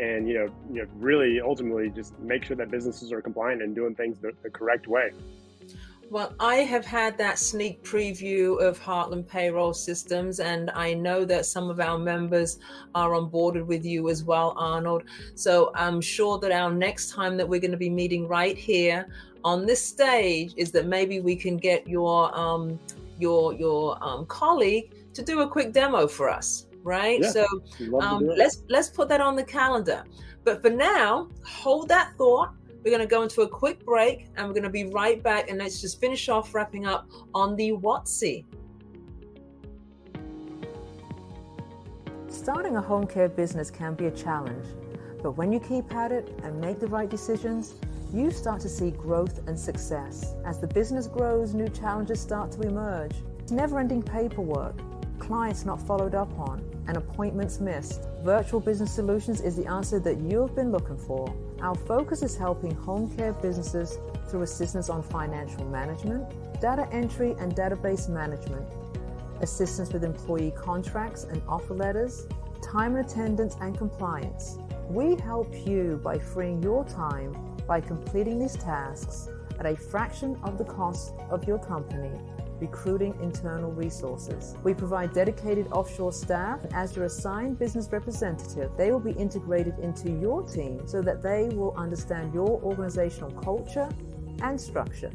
and 0.00 0.28
you 0.28 0.34
know 0.34 0.54
you 0.72 0.82
know 0.82 0.88
really 0.96 1.40
ultimately 1.40 1.90
just 1.90 2.18
make 2.18 2.44
sure 2.44 2.56
that 2.56 2.70
businesses 2.70 3.12
are 3.12 3.22
compliant 3.22 3.62
and 3.62 3.74
doing 3.74 3.94
things 3.94 4.18
the, 4.18 4.32
the 4.42 4.50
correct 4.50 4.86
way. 4.86 5.10
Well, 6.14 6.32
I 6.38 6.58
have 6.58 6.86
had 6.86 7.18
that 7.18 7.40
sneak 7.40 7.82
preview 7.82 8.62
of 8.62 8.80
Heartland 8.80 9.26
Payroll 9.26 9.74
Systems, 9.74 10.38
and 10.38 10.70
I 10.70 10.94
know 10.94 11.24
that 11.24 11.44
some 11.44 11.68
of 11.68 11.80
our 11.80 11.98
members 11.98 12.60
are 12.94 13.16
on 13.16 13.28
board 13.28 13.60
with 13.66 13.84
you 13.84 14.08
as 14.08 14.22
well, 14.22 14.54
Arnold. 14.56 15.02
So 15.34 15.72
I'm 15.74 16.00
sure 16.00 16.38
that 16.38 16.52
our 16.52 16.70
next 16.70 17.10
time 17.10 17.36
that 17.38 17.48
we're 17.48 17.58
going 17.58 17.72
to 17.72 17.76
be 17.76 17.90
meeting 17.90 18.28
right 18.28 18.56
here 18.56 19.08
on 19.42 19.66
this 19.66 19.84
stage 19.84 20.54
is 20.56 20.70
that 20.70 20.86
maybe 20.86 21.18
we 21.18 21.34
can 21.34 21.56
get 21.56 21.88
your 21.88 22.32
um, 22.38 22.78
your 23.18 23.52
your 23.52 23.98
um, 24.00 24.24
colleague 24.26 24.94
to 25.14 25.22
do 25.24 25.40
a 25.40 25.48
quick 25.48 25.72
demo 25.72 26.06
for 26.06 26.30
us, 26.30 26.68
right? 26.84 27.22
Yeah, 27.22 27.30
so 27.30 27.44
um, 28.00 28.24
let's 28.24 28.62
let's 28.68 28.88
put 28.88 29.08
that 29.08 29.20
on 29.20 29.34
the 29.34 29.42
calendar. 29.42 30.04
But 30.44 30.62
for 30.62 30.70
now, 30.70 31.28
hold 31.42 31.88
that 31.88 32.14
thought. 32.16 32.54
We're 32.84 32.90
going 32.90 33.00
to 33.00 33.06
go 33.06 33.22
into 33.22 33.40
a 33.40 33.48
quick 33.48 33.82
break, 33.86 34.28
and 34.36 34.46
we're 34.46 34.52
going 34.52 34.64
to 34.64 34.68
be 34.68 34.84
right 34.84 35.22
back. 35.22 35.48
And 35.48 35.58
let's 35.58 35.80
just 35.80 36.00
finish 36.00 36.28
off 36.28 36.54
wrapping 36.54 36.84
up 36.84 37.08
on 37.34 37.56
the 37.56 37.72
WOTC. 37.72 38.44
Starting 42.28 42.76
a 42.76 42.82
home 42.82 43.06
care 43.06 43.30
business 43.30 43.70
can 43.70 43.94
be 43.94 44.04
a 44.04 44.10
challenge, 44.10 44.66
but 45.22 45.30
when 45.32 45.50
you 45.50 45.58
keep 45.60 45.94
at 45.94 46.12
it 46.12 46.38
and 46.42 46.60
make 46.60 46.78
the 46.78 46.86
right 46.86 47.08
decisions, 47.08 47.74
you 48.12 48.30
start 48.30 48.60
to 48.60 48.68
see 48.68 48.90
growth 48.90 49.40
and 49.48 49.58
success. 49.58 50.34
As 50.44 50.60
the 50.60 50.66
business 50.66 51.06
grows, 51.06 51.54
new 51.54 51.70
challenges 51.70 52.20
start 52.20 52.52
to 52.52 52.60
emerge. 52.60 53.14
Never 53.50 53.78
ending 53.78 54.02
paperwork, 54.02 54.74
clients 55.18 55.64
not 55.64 55.80
followed 55.80 56.14
up 56.14 56.30
on, 56.38 56.62
and 56.86 56.96
appointments 56.96 57.60
missed. 57.60 58.08
Virtual 58.22 58.60
Business 58.60 58.92
Solutions 58.92 59.40
is 59.40 59.56
the 59.56 59.66
answer 59.66 59.98
that 60.00 60.18
you've 60.20 60.54
been 60.54 60.70
looking 60.70 60.96
for. 60.96 61.34
Our 61.60 61.74
focus 61.74 62.22
is 62.22 62.36
helping 62.36 62.74
home 62.74 63.14
care 63.16 63.32
businesses 63.32 63.98
through 64.28 64.42
assistance 64.42 64.88
on 64.88 65.02
financial 65.02 65.64
management, 65.64 66.24
data 66.60 66.88
entry 66.92 67.34
and 67.38 67.54
database 67.54 68.08
management, 68.08 68.66
assistance 69.40 69.92
with 69.92 70.04
employee 70.04 70.52
contracts 70.56 71.24
and 71.24 71.40
offer 71.48 71.74
letters, 71.74 72.26
time 72.62 72.96
and 72.96 73.04
attendance 73.04 73.56
and 73.60 73.76
compliance. 73.76 74.58
We 74.88 75.16
help 75.16 75.54
you 75.66 76.00
by 76.02 76.18
freeing 76.18 76.62
your 76.62 76.84
time 76.84 77.34
by 77.66 77.80
completing 77.80 78.38
these 78.38 78.56
tasks 78.56 79.28
at 79.58 79.66
a 79.66 79.76
fraction 79.76 80.38
of 80.42 80.58
the 80.58 80.64
cost 80.64 81.14
of 81.30 81.44
your 81.44 81.58
company 81.58 82.10
recruiting 82.60 83.14
internal 83.20 83.72
resources. 83.72 84.56
We 84.62 84.74
provide 84.74 85.12
dedicated 85.12 85.68
offshore 85.72 86.12
staff, 86.12 86.62
and 86.64 86.74
as 86.74 86.94
your 86.96 87.04
assigned 87.04 87.58
business 87.58 87.88
representative, 87.90 88.70
they 88.76 88.90
will 88.90 89.00
be 89.00 89.12
integrated 89.12 89.78
into 89.78 90.10
your 90.10 90.42
team 90.42 90.86
so 90.86 91.02
that 91.02 91.22
they 91.22 91.48
will 91.48 91.74
understand 91.76 92.32
your 92.32 92.60
organizational 92.62 93.30
culture 93.32 93.88
and 94.42 94.60
structure. 94.60 95.10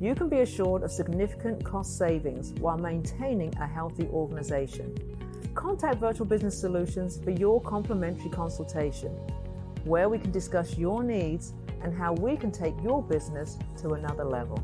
You 0.00 0.14
can 0.14 0.28
be 0.28 0.40
assured 0.40 0.84
of 0.84 0.92
significant 0.92 1.64
cost 1.64 1.98
savings 1.98 2.52
while 2.60 2.78
maintaining 2.78 3.52
a 3.56 3.66
healthy 3.66 4.06
organization. 4.12 4.96
Contact 5.54 5.98
Virtual 5.98 6.24
Business 6.24 6.58
Solutions 6.58 7.20
for 7.22 7.30
your 7.30 7.60
complimentary 7.60 8.30
consultation, 8.30 9.10
where 9.84 10.08
we 10.08 10.18
can 10.18 10.30
discuss 10.30 10.78
your 10.78 11.02
needs 11.02 11.52
and 11.82 11.92
how 11.92 12.12
we 12.12 12.36
can 12.36 12.52
take 12.52 12.74
your 12.82 13.02
business 13.02 13.58
to 13.80 13.94
another 13.94 14.24
level. 14.24 14.62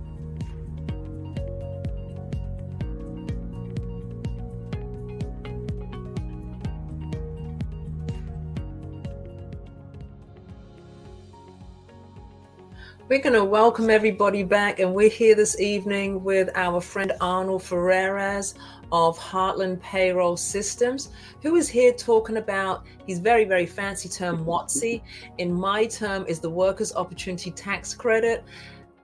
We're 13.07 13.21
going 13.21 13.35
to 13.35 13.45
welcome 13.45 13.91
everybody 13.91 14.43
back, 14.45 14.79
and 14.79 14.95
we're 14.95 15.11
here 15.11 15.35
this 15.35 15.61
evening 15.61 16.25
with 16.25 16.49
our 16.55 16.81
friend 16.81 17.13
Arnold 17.21 17.61
Ferreiras 17.61 18.55
of 18.93 19.19
Heartland 19.19 19.83
Payroll 19.83 20.39
Systems, 20.39 21.11
who 21.43 21.57
is 21.57 21.69
here 21.69 21.93
talking 21.93 22.39
about 22.39 22.87
his 23.07 23.19
very, 23.19 23.45
very 23.45 23.67
fancy 23.67 24.09
term, 24.09 24.47
WOTC. 24.47 25.03
In 25.37 25.53
my 25.53 25.85
term, 25.85 26.25
is 26.27 26.41
the 26.41 26.49
Workers' 26.49 26.97
Opportunity 26.97 27.51
Tax 27.51 27.93
Credit. 27.93 28.43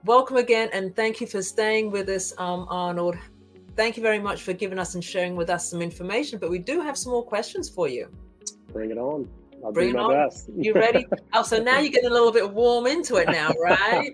Welcome 0.05 0.37
again, 0.37 0.71
and 0.73 0.95
thank 0.95 1.21
you 1.21 1.27
for 1.27 1.43
staying 1.43 1.91
with 1.91 2.09
us, 2.09 2.33
um, 2.39 2.65
Arnold. 2.69 3.17
Thank 3.75 3.97
you 3.97 4.01
very 4.01 4.19
much 4.19 4.41
for 4.41 4.53
giving 4.53 4.79
us 4.79 4.95
and 4.95 5.03
sharing 5.03 5.35
with 5.35 5.51
us 5.51 5.69
some 5.69 5.79
information, 5.79 6.39
but 6.39 6.49
we 6.49 6.57
do 6.57 6.81
have 6.81 6.97
some 6.97 7.11
more 7.11 7.23
questions 7.23 7.69
for 7.69 7.87
you. 7.87 8.09
Bring 8.73 8.89
it 8.89 8.97
on. 8.97 9.29
I'll 9.63 9.71
Bring 9.71 9.93
my 9.93 10.01
on. 10.01 10.11
best. 10.11 10.49
you 10.55 10.73
ready? 10.73 11.05
Oh, 11.33 11.43
so 11.43 11.61
now 11.61 11.79
you're 11.79 11.91
getting 11.91 12.09
a 12.09 12.13
little 12.13 12.31
bit 12.31 12.49
warm 12.49 12.87
into 12.87 13.15
it 13.17 13.27
now, 13.27 13.51
right? 13.61 14.13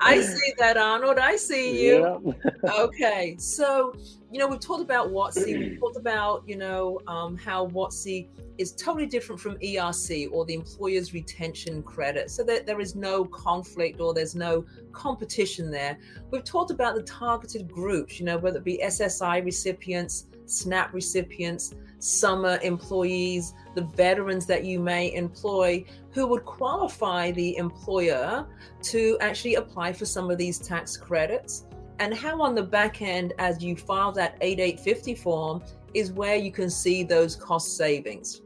I 0.00 0.20
see 0.20 0.52
that, 0.58 0.76
Arnold. 0.76 1.18
I 1.18 1.36
see 1.36 1.86
you. 1.86 2.20
Yeah. 2.24 2.72
okay. 2.78 3.36
So, 3.38 3.94
you 4.30 4.38
know, 4.38 4.46
we've 4.46 4.60
talked 4.60 4.82
about 4.82 5.08
WOTC. 5.08 5.58
We've 5.58 5.78
talked 5.80 5.96
about, 5.96 6.44
you 6.46 6.56
know, 6.56 7.00
um, 7.06 7.36
how 7.36 7.66
WOTC 7.68 8.28
is 8.58 8.72
totally 8.72 9.06
different 9.06 9.40
from 9.40 9.56
ERC 9.58 10.28
or 10.32 10.44
the 10.44 10.54
employer's 10.54 11.12
retention 11.12 11.82
credit. 11.82 12.30
So 12.30 12.42
that 12.44 12.66
there 12.66 12.80
is 12.80 12.94
no 12.94 13.24
conflict 13.24 14.00
or 14.00 14.14
there's 14.14 14.34
no 14.34 14.64
competition 14.92 15.70
there. 15.70 15.98
We've 16.30 16.44
talked 16.44 16.70
about 16.70 16.94
the 16.94 17.02
targeted 17.02 17.70
groups, 17.70 18.18
you 18.18 18.26
know, 18.26 18.38
whether 18.38 18.58
it 18.58 18.64
be 18.64 18.80
SSI 18.82 19.44
recipients, 19.44 20.26
SNAP 20.46 20.92
recipients, 20.92 21.74
summer 21.98 22.58
employees, 22.62 23.54
the 23.74 23.82
veterans 23.82 24.46
that 24.46 24.64
you 24.64 24.78
may 24.78 25.12
employ 25.14 25.84
who 26.10 26.26
would 26.26 26.44
qualify 26.44 27.30
the 27.32 27.56
employer 27.56 28.46
to 28.82 29.18
actually 29.20 29.56
apply 29.56 29.92
for 29.92 30.06
some 30.06 30.30
of 30.30 30.38
these 30.38 30.58
tax 30.58 30.96
credits. 30.96 31.66
And 31.98 32.14
how, 32.14 32.40
on 32.42 32.54
the 32.54 32.62
back 32.62 33.00
end, 33.00 33.32
as 33.38 33.62
you 33.62 33.76
file 33.76 34.12
that 34.12 34.36
8850 34.40 35.14
form, 35.14 35.62
is 35.94 36.12
where 36.12 36.36
you 36.36 36.52
can 36.52 36.68
see 36.68 37.02
those 37.02 37.36
cost 37.36 37.76
savings, 37.76 38.42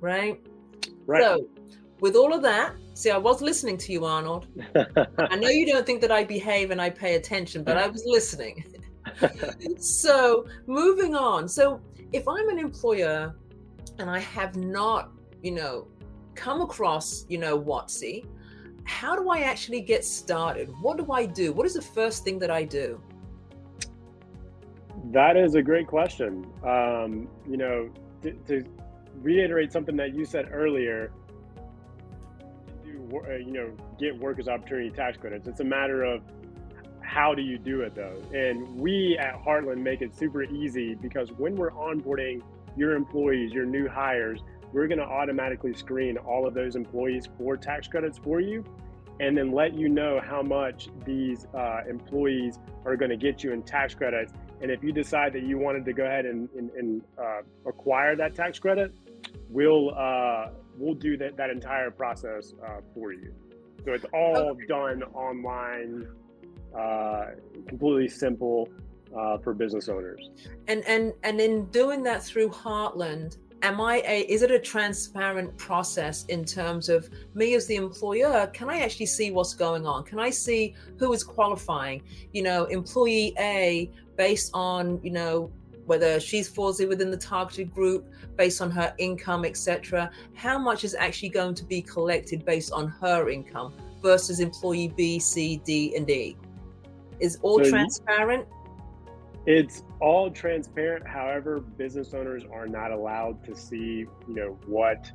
right? 0.00 0.40
Right. 1.06 1.22
So, 1.22 1.46
with 2.00 2.16
all 2.16 2.32
of 2.34 2.42
that, 2.42 2.74
see, 2.94 3.10
I 3.10 3.18
was 3.18 3.40
listening 3.40 3.76
to 3.78 3.92
you, 3.92 4.04
Arnold. 4.04 4.46
I 5.18 5.36
know 5.36 5.48
you 5.48 5.66
don't 5.66 5.84
think 5.84 6.00
that 6.02 6.12
I 6.12 6.24
behave 6.24 6.70
and 6.70 6.80
I 6.80 6.90
pay 6.90 7.14
attention, 7.14 7.64
but 7.64 7.76
I 7.76 7.86
was 7.86 8.04
listening. 8.06 8.64
So, 9.78 10.46
moving 10.66 11.14
on. 11.14 11.48
So, 11.48 11.80
if 12.12 12.26
I'm 12.28 12.48
an 12.48 12.58
employer 12.58 13.34
and 13.98 14.10
I 14.10 14.18
have 14.18 14.56
not, 14.56 15.12
you 15.42 15.52
know, 15.52 15.88
come 16.34 16.60
across, 16.60 17.24
you 17.28 17.38
know, 17.38 17.58
WOTC, 17.58 18.26
how 18.84 19.16
do 19.16 19.28
I 19.30 19.40
actually 19.40 19.80
get 19.80 20.04
started? 20.04 20.72
What 20.80 20.96
do 20.96 21.10
I 21.12 21.26
do? 21.26 21.52
What 21.52 21.66
is 21.66 21.74
the 21.74 21.82
first 21.82 22.24
thing 22.24 22.38
that 22.38 22.50
I 22.50 22.64
do? 22.64 23.00
That 25.12 25.36
is 25.36 25.54
a 25.54 25.62
great 25.62 25.86
question. 25.86 26.46
Um, 26.64 27.28
you 27.48 27.56
know, 27.56 27.90
to, 28.22 28.32
to, 28.48 28.64
reiterate 29.22 29.72
something 29.72 29.96
that 29.96 30.14
you 30.14 30.26
said 30.26 30.46
earlier, 30.52 31.10
do, 32.84 33.22
uh, 33.26 33.36
you 33.36 33.50
know, 33.50 33.70
get 33.98 34.16
workers' 34.18 34.46
opportunity 34.46 34.90
tax 34.90 35.16
credits. 35.16 35.48
It's 35.48 35.60
a 35.60 35.64
matter 35.64 36.02
of 36.04 36.20
how 37.06 37.34
do 37.34 37.42
you 37.42 37.58
do 37.58 37.82
it 37.82 37.94
though? 37.94 38.20
And 38.34 38.76
we 38.76 39.16
at 39.18 39.42
Heartland 39.42 39.78
make 39.78 40.02
it 40.02 40.16
super 40.16 40.42
easy 40.42 40.94
because 40.94 41.30
when 41.32 41.56
we're 41.56 41.70
onboarding 41.70 42.42
your 42.76 42.94
employees, 42.94 43.52
your 43.52 43.64
new 43.64 43.88
hires, 43.88 44.40
we're 44.72 44.88
going 44.88 44.98
to 44.98 45.04
automatically 45.04 45.72
screen 45.74 46.18
all 46.18 46.46
of 46.46 46.54
those 46.54 46.76
employees 46.76 47.28
for 47.38 47.56
tax 47.56 47.88
credits 47.88 48.18
for 48.18 48.40
you 48.40 48.64
and 49.20 49.36
then 49.36 49.52
let 49.52 49.74
you 49.74 49.88
know 49.88 50.20
how 50.22 50.42
much 50.42 50.88
these 51.06 51.46
uh, 51.54 51.80
employees 51.88 52.58
are 52.84 52.96
going 52.96 53.10
to 53.10 53.16
get 53.16 53.42
you 53.42 53.52
in 53.52 53.62
tax 53.62 53.94
credits. 53.94 54.32
And 54.60 54.70
if 54.70 54.82
you 54.82 54.92
decide 54.92 55.32
that 55.34 55.42
you 55.42 55.58
wanted 55.58 55.84
to 55.86 55.92
go 55.92 56.04
ahead 56.04 56.26
and, 56.26 56.48
and, 56.56 56.70
and 56.72 57.02
uh, 57.18 57.40
acquire 57.66 58.16
that 58.16 58.34
tax 58.34 58.58
credit, 58.58 58.92
we'll 59.48 59.94
uh, 59.96 60.48
we'll 60.76 60.94
do 60.94 61.16
that, 61.16 61.36
that 61.36 61.50
entire 61.50 61.90
process 61.90 62.52
uh, 62.62 62.80
for 62.94 63.12
you. 63.12 63.34
So 63.84 63.92
it's 63.92 64.04
all 64.12 64.36
okay. 64.36 64.66
done 64.66 65.02
online 65.14 66.08
uh, 66.74 67.26
completely 67.68 68.08
simple 68.08 68.68
uh, 69.16 69.38
for 69.38 69.54
business 69.54 69.88
owners. 69.88 70.30
And 70.68 70.84
and 70.86 71.12
and 71.22 71.40
in 71.40 71.66
doing 71.66 72.02
that 72.04 72.22
through 72.22 72.50
Heartland, 72.50 73.38
am 73.62 73.80
I 73.80 74.02
a 74.06 74.20
is 74.22 74.42
it 74.42 74.50
a 74.50 74.58
transparent 74.58 75.56
process 75.56 76.24
in 76.26 76.44
terms 76.44 76.88
of 76.88 77.08
me 77.34 77.54
as 77.54 77.66
the 77.66 77.76
employer? 77.76 78.46
Can 78.48 78.68
I 78.68 78.80
actually 78.80 79.06
see 79.06 79.30
what's 79.30 79.54
going 79.54 79.86
on? 79.86 80.04
Can 80.04 80.18
I 80.18 80.30
see 80.30 80.74
who 80.98 81.12
is 81.12 81.22
qualifying? 81.22 82.02
You 82.32 82.42
know, 82.42 82.64
employee 82.64 83.34
A 83.38 83.90
based 84.16 84.50
on 84.54 85.00
you 85.02 85.10
know 85.10 85.50
whether 85.86 86.18
she's 86.18 86.48
falls 86.48 86.80
within 86.80 87.10
the 87.10 87.16
targeted 87.16 87.72
group 87.72 88.08
based 88.36 88.60
on 88.60 88.70
her 88.70 88.92
income 88.98 89.44
etc 89.44 90.10
how 90.34 90.58
much 90.58 90.82
is 90.84 90.94
actually 90.94 91.28
going 91.28 91.54
to 91.54 91.64
be 91.64 91.80
collected 91.80 92.44
based 92.44 92.72
on 92.72 92.88
her 92.88 93.30
income 93.30 93.72
versus 94.02 94.40
employee 94.40 94.92
b 94.96 95.18
c 95.18 95.58
d 95.64 95.94
and 95.96 96.10
e 96.10 96.36
is 97.20 97.38
all 97.42 97.62
so 97.62 97.70
transparent? 97.70 98.46
It's 99.46 99.84
all 100.00 100.30
transparent. 100.30 101.06
However, 101.06 101.60
business 101.60 102.14
owners 102.14 102.44
are 102.52 102.66
not 102.66 102.90
allowed 102.90 103.44
to 103.44 103.56
see, 103.56 104.06
you 104.28 104.34
know, 104.34 104.58
what, 104.66 105.10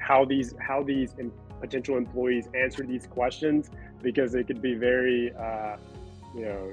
how 0.00 0.24
these, 0.24 0.54
how 0.58 0.82
these 0.82 1.14
potential 1.60 1.96
employees 1.96 2.48
answer 2.54 2.84
these 2.84 3.06
questions 3.06 3.70
because 4.02 4.34
it 4.34 4.46
could 4.46 4.62
be 4.62 4.74
very, 4.74 5.32
uh, 5.34 5.76
you 6.34 6.44
know, 6.46 6.72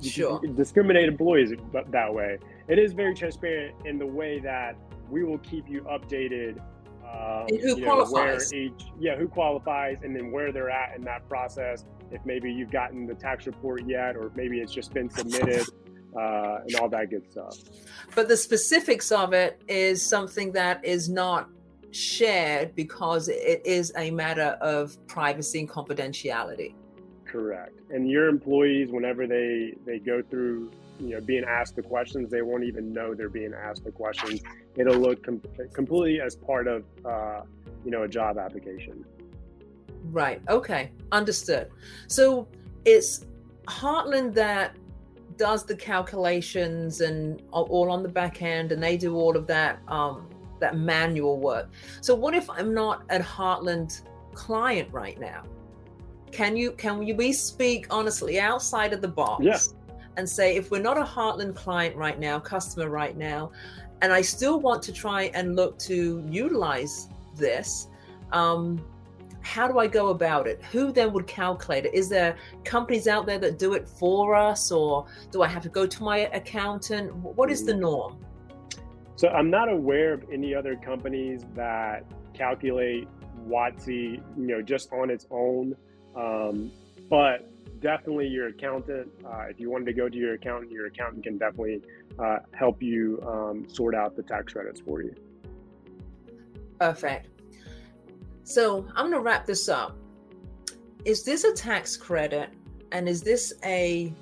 sure. 0.00 0.40
discriminate 0.54 1.08
employees 1.08 1.52
that 1.90 2.14
way. 2.14 2.38
It 2.68 2.78
is 2.78 2.92
very 2.92 3.14
transparent 3.14 3.74
in 3.84 3.98
the 3.98 4.06
way 4.06 4.38
that 4.40 4.76
we 5.10 5.24
will 5.24 5.38
keep 5.38 5.68
you 5.68 5.82
updated. 5.82 6.60
Um, 7.04 7.46
who 7.48 7.56
you 7.56 7.76
know, 7.76 7.84
qualifies? 7.84 8.52
Each, 8.52 8.72
yeah, 8.98 9.16
who 9.16 9.28
qualifies, 9.28 9.98
and 10.02 10.14
then 10.14 10.32
where 10.32 10.52
they're 10.52 10.70
at 10.70 10.96
in 10.96 11.04
that 11.04 11.28
process 11.28 11.84
if 12.10 12.24
maybe 12.24 12.52
you've 12.52 12.70
gotten 12.70 13.06
the 13.06 13.14
tax 13.14 13.46
report 13.46 13.82
yet, 13.86 14.16
or 14.16 14.30
maybe 14.34 14.60
it's 14.60 14.72
just 14.72 14.92
been 14.92 15.10
submitted. 15.10 15.66
uh, 16.16 16.58
and 16.66 16.76
all 16.76 16.88
that 16.88 17.10
good 17.10 17.28
stuff. 17.30 17.58
But 18.14 18.28
the 18.28 18.36
specifics 18.36 19.10
of 19.10 19.32
it 19.32 19.60
is 19.66 20.00
something 20.00 20.52
that 20.52 20.84
is 20.84 21.08
not 21.08 21.48
shared 21.90 22.74
because 22.74 23.28
it 23.28 23.62
is 23.64 23.92
a 23.96 24.10
matter 24.10 24.56
of 24.60 24.96
privacy 25.06 25.60
and 25.60 25.68
confidentiality. 25.68 26.74
Correct. 27.24 27.80
And 27.90 28.08
your 28.08 28.28
employees, 28.28 28.90
whenever 28.90 29.26
they 29.26 29.74
they 29.84 29.98
go 29.98 30.22
through, 30.22 30.70
you 31.00 31.10
know, 31.10 31.20
being 31.20 31.44
asked 31.44 31.74
the 31.74 31.82
questions, 31.82 32.30
they 32.30 32.42
won't 32.42 32.62
even 32.64 32.92
know 32.92 33.14
they're 33.14 33.28
being 33.28 33.52
asked 33.52 33.84
the 33.84 33.90
questions. 33.90 34.40
It'll 34.76 34.98
look 34.98 35.24
com- 35.24 35.42
completely 35.72 36.20
as 36.20 36.36
part 36.36 36.68
of, 36.68 36.84
uh, 37.04 37.40
you 37.84 37.90
know, 37.90 38.04
a 38.04 38.08
job 38.08 38.38
application. 38.38 39.04
Right. 40.10 40.40
Okay. 40.48 40.92
Understood. 41.12 41.70
So 42.08 42.48
it's 42.84 43.26
Heartland 43.66 44.34
that 44.34 44.76
does 45.36 45.64
the 45.64 45.74
calculations 45.74 47.00
and 47.00 47.42
all 47.50 47.90
on 47.90 48.02
the 48.02 48.08
back 48.08 48.42
end, 48.42 48.72
and 48.72 48.82
they 48.82 48.96
do 48.96 49.16
all 49.16 49.36
of 49.36 49.46
that 49.48 49.80
um, 49.88 50.28
that 50.60 50.76
manual 50.76 51.38
work. 51.38 51.70
So 52.00 52.14
what 52.14 52.34
if 52.34 52.48
I'm 52.48 52.72
not 52.72 53.04
a 53.10 53.18
Heartland 53.18 54.02
client 54.34 54.88
right 54.92 55.18
now? 55.18 55.42
Can 56.30 56.56
you 56.56 56.72
can 56.72 56.98
we 56.98 57.32
speak 57.32 57.86
honestly 57.90 58.40
outside 58.40 58.92
of 58.92 59.00
the 59.00 59.08
box 59.08 59.44
yeah. 59.44 59.58
and 60.16 60.28
say 60.28 60.56
if 60.56 60.70
we're 60.70 60.82
not 60.82 60.98
a 60.98 61.04
Heartland 61.04 61.54
client 61.54 61.96
right 61.96 62.18
now, 62.18 62.38
customer 62.38 62.88
right 62.88 63.16
now, 63.16 63.52
and 64.02 64.12
I 64.12 64.22
still 64.22 64.60
want 64.60 64.82
to 64.84 64.92
try 64.92 65.24
and 65.34 65.56
look 65.56 65.78
to 65.80 66.24
utilize 66.28 67.08
this, 67.36 67.88
um, 68.32 68.84
how 69.44 69.68
do 69.68 69.78
I 69.78 69.86
go 69.86 70.08
about 70.08 70.46
it? 70.46 70.62
Who 70.72 70.90
then 70.90 71.12
would 71.12 71.26
calculate 71.26 71.84
it? 71.84 71.94
Is 71.94 72.08
there 72.08 72.36
companies 72.64 73.06
out 73.06 73.26
there 73.26 73.38
that 73.38 73.58
do 73.58 73.74
it 73.74 73.86
for 73.86 74.34
us, 74.34 74.72
or 74.72 75.06
do 75.30 75.42
I 75.42 75.48
have 75.48 75.62
to 75.62 75.68
go 75.68 75.86
to 75.86 76.02
my 76.02 76.18
accountant? 76.32 77.14
What 77.14 77.50
is 77.50 77.64
the 77.64 77.74
norm? 77.74 78.24
So 79.16 79.28
I'm 79.28 79.50
not 79.50 79.68
aware 79.68 80.14
of 80.14 80.24
any 80.32 80.54
other 80.54 80.76
companies 80.76 81.44
that 81.54 82.04
calculate 82.32 83.06
WOTC, 83.46 83.86
you 83.86 84.22
know, 84.36 84.62
just 84.62 84.90
on 84.92 85.10
its 85.10 85.26
own. 85.30 85.76
Um, 86.16 86.72
but 87.10 87.50
definitely 87.80 88.28
your 88.28 88.48
accountant, 88.48 89.08
uh, 89.26 89.44
if 89.50 89.60
you 89.60 89.70
wanted 89.70 89.84
to 89.84 89.92
go 89.92 90.08
to 90.08 90.16
your 90.16 90.34
accountant, 90.34 90.72
your 90.72 90.86
accountant 90.86 91.22
can 91.22 91.36
definitely 91.36 91.82
uh, 92.18 92.38
help 92.52 92.82
you 92.82 93.22
um, 93.26 93.68
sort 93.68 93.94
out 93.94 94.16
the 94.16 94.22
tax 94.22 94.54
credits 94.54 94.80
for 94.80 95.02
you. 95.02 95.14
Perfect. 96.80 97.28
So 98.44 98.86
I'm 98.94 99.10
going 99.10 99.12
to 99.12 99.20
wrap 99.20 99.46
this 99.46 99.68
up. 99.68 99.96
Is 101.04 101.24
this 101.24 101.44
a 101.44 101.52
tax 101.52 101.96
credit? 101.96 102.50
And 102.92 103.08
is 103.08 103.22
this 103.22 103.52
a 103.64 104.14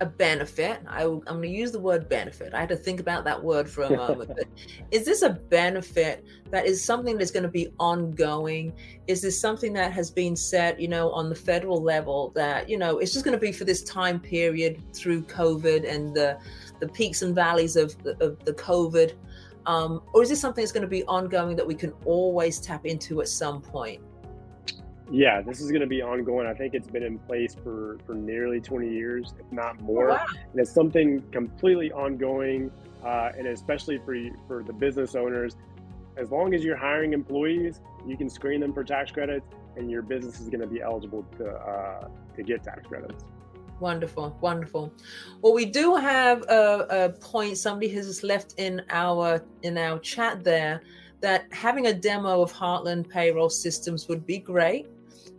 a 0.00 0.06
benefit. 0.06 0.80
I, 0.86 1.02
am 1.02 1.20
going 1.20 1.42
to 1.42 1.48
use 1.48 1.72
the 1.72 1.80
word 1.80 2.08
benefit. 2.08 2.54
I 2.54 2.60
had 2.60 2.68
to 2.68 2.76
think 2.76 3.00
about 3.00 3.24
that 3.24 3.42
word 3.42 3.68
for 3.68 3.82
a 3.82 3.90
moment. 3.90 4.30
but 4.36 4.46
is 4.90 5.04
this 5.04 5.22
a 5.22 5.30
benefit 5.30 6.24
that 6.50 6.66
is 6.66 6.82
something 6.82 7.18
that's 7.18 7.30
going 7.30 7.42
to 7.42 7.48
be 7.48 7.72
ongoing? 7.80 8.72
Is 9.06 9.22
this 9.22 9.40
something 9.40 9.72
that 9.72 9.92
has 9.92 10.10
been 10.10 10.36
set, 10.36 10.80
you 10.80 10.88
know, 10.88 11.10
on 11.10 11.28
the 11.28 11.34
federal 11.34 11.82
level 11.82 12.30
that, 12.34 12.68
you 12.68 12.78
know, 12.78 12.98
it's 12.98 13.12
just 13.12 13.24
going 13.24 13.36
to 13.36 13.40
be 13.40 13.52
for 13.52 13.64
this 13.64 13.82
time 13.82 14.20
period 14.20 14.80
through 14.94 15.22
COVID 15.22 15.88
and 15.88 16.14
the, 16.14 16.38
the 16.80 16.88
peaks 16.88 17.22
and 17.22 17.34
valleys 17.34 17.76
of, 17.76 17.96
of 18.20 18.44
the 18.44 18.54
COVID? 18.54 19.14
Um, 19.66 20.02
or 20.12 20.22
is 20.22 20.28
this 20.28 20.40
something 20.40 20.62
that's 20.62 20.72
going 20.72 20.82
to 20.82 20.88
be 20.88 21.04
ongoing 21.04 21.56
that 21.56 21.66
we 21.66 21.74
can 21.74 21.92
always 22.04 22.58
tap 22.58 22.86
into 22.86 23.20
at 23.20 23.28
some 23.28 23.60
point? 23.60 24.02
Yeah, 25.10 25.40
this 25.40 25.60
is 25.60 25.70
going 25.70 25.80
to 25.80 25.86
be 25.86 26.02
ongoing. 26.02 26.46
I 26.46 26.52
think 26.52 26.74
it's 26.74 26.88
been 26.88 27.02
in 27.02 27.18
place 27.18 27.56
for, 27.62 27.98
for 28.04 28.14
nearly 28.14 28.60
20 28.60 28.90
years, 28.90 29.32
if 29.38 29.50
not 29.50 29.80
more. 29.80 30.10
Oh, 30.10 30.14
wow. 30.14 30.26
And 30.52 30.60
it's 30.60 30.70
something 30.70 31.22
completely 31.32 31.90
ongoing, 31.92 32.70
uh, 33.04 33.30
and 33.36 33.46
especially 33.46 33.98
for 33.98 34.16
for 34.46 34.62
the 34.62 34.72
business 34.72 35.14
owners. 35.14 35.56
As 36.18 36.30
long 36.30 36.52
as 36.52 36.64
you're 36.64 36.76
hiring 36.76 37.12
employees, 37.12 37.80
you 38.06 38.16
can 38.16 38.28
screen 38.28 38.60
them 38.60 38.74
for 38.74 38.84
tax 38.84 39.10
credits, 39.10 39.46
and 39.76 39.90
your 39.90 40.02
business 40.02 40.40
is 40.40 40.48
going 40.48 40.60
to 40.60 40.66
be 40.66 40.82
eligible 40.82 41.24
to 41.38 41.48
uh, 41.48 42.08
to 42.36 42.42
get 42.42 42.62
tax 42.62 42.86
credits. 42.86 43.24
Wonderful, 43.80 44.36
wonderful. 44.40 44.92
Well, 45.40 45.54
we 45.54 45.64
do 45.64 45.94
have 45.94 46.42
a, 46.42 46.86
a 46.90 47.08
point 47.20 47.56
somebody 47.58 47.88
has 47.90 48.24
left 48.24 48.54
in 48.56 48.82
our 48.90 49.42
in 49.62 49.78
our 49.78 49.98
chat 50.00 50.42
there 50.42 50.82
that 51.20 51.46
having 51.52 51.86
a 51.86 51.92
demo 51.92 52.42
of 52.42 52.52
Heartland 52.52 53.08
payroll 53.08 53.50
systems 53.50 54.08
would 54.08 54.26
be 54.26 54.38
great. 54.38 54.86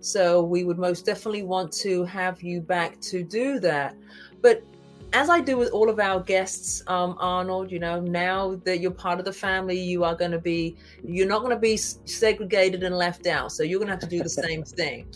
So 0.01 0.41
we 0.41 0.63
would 0.63 0.77
most 0.77 1.05
definitely 1.05 1.43
want 1.43 1.71
to 1.73 2.05
have 2.05 2.41
you 2.41 2.61
back 2.61 2.99
to 3.01 3.23
do 3.23 3.59
that. 3.59 3.95
But 4.41 4.63
as 5.11 5.29
I 5.29 5.41
do 5.41 5.57
with 5.57 5.71
all 5.71 5.89
of 5.89 5.99
our 5.99 6.19
guests, 6.19 6.83
um, 6.87 7.17
Arnold, 7.19 7.71
you 7.71 7.79
know, 7.79 7.99
now 7.99 8.55
that 8.63 8.79
you're 8.79 8.91
part 8.91 9.19
of 9.19 9.25
the 9.25 9.33
family, 9.33 9.79
you 9.79 10.03
are 10.03 10.15
going 10.15 10.31
to 10.31 10.39
be, 10.39 10.77
you're 11.03 11.27
not 11.27 11.39
going 11.39 11.51
to 11.51 11.59
be 11.59 11.77
segregated 11.77 12.83
and 12.83 12.95
left 12.95 13.27
out. 13.27 13.51
So 13.51 13.63
you're 13.63 13.79
going 13.79 13.87
to 13.87 13.93
have 13.93 14.01
to 14.01 14.07
do 14.07 14.21
the 14.21 14.29
same 14.29 14.63
thing. 14.79 15.07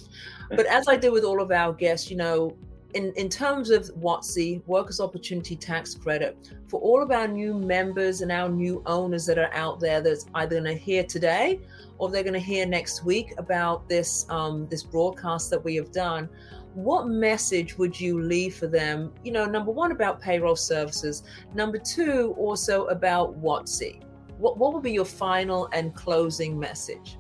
But 0.50 0.66
as 0.66 0.88
I 0.88 0.98
do 0.98 1.12
with 1.12 1.24
all 1.24 1.42
of 1.42 1.52
our 1.52 1.74
guests, 1.74 2.10
you 2.10 2.18
know, 2.18 2.56
in, 2.94 3.12
in 3.14 3.30
terms 3.30 3.70
of 3.70 3.90
WOTC, 3.96 4.66
Workers' 4.68 5.00
Opportunity 5.00 5.56
Tax 5.56 5.96
Credit, 5.96 6.38
for 6.68 6.80
all 6.80 7.02
of 7.02 7.12
our 7.12 7.28
new 7.28 7.54
members 7.54 8.22
and 8.22 8.32
our 8.32 8.50
new 8.50 8.82
owners 8.86 9.26
that 9.26 9.38
are 9.38 9.54
out 9.54 9.80
there 9.80 10.02
that's 10.02 10.26
either 10.36 10.62
going 10.62 10.64
to 10.66 10.74
hear 10.74 11.04
today 11.04 11.60
or 11.98 12.10
they're 12.10 12.24
going 12.24 12.34
to 12.34 12.40
hear 12.40 12.66
next 12.66 13.04
week 13.04 13.34
about 13.38 13.88
this 13.88 14.26
um, 14.30 14.68
this 14.68 14.84
broadcast 14.84 15.50
that 15.50 15.64
we 15.64 15.76
have 15.76 15.92
done 15.92 16.30
what 16.74 17.08
message 17.08 17.78
would 17.78 18.00
you 18.00 18.20
leave 18.22 18.56
for 18.56 18.68
them? 18.68 19.14
You 19.24 19.32
know 19.32 19.46
number 19.46 19.72
one 19.72 19.92
about 19.92 20.20
payroll 20.20 20.56
services 20.56 21.24
number 21.54 21.78
two 21.78 22.34
also 22.38 22.86
about 22.86 23.40
WOTC. 23.42 24.04
What, 24.38 24.58
what 24.58 24.74
would 24.74 24.84
be 24.84 24.92
your 24.92 25.06
final 25.06 25.70
and 25.72 25.94
closing 25.96 26.60
message? 26.60 27.18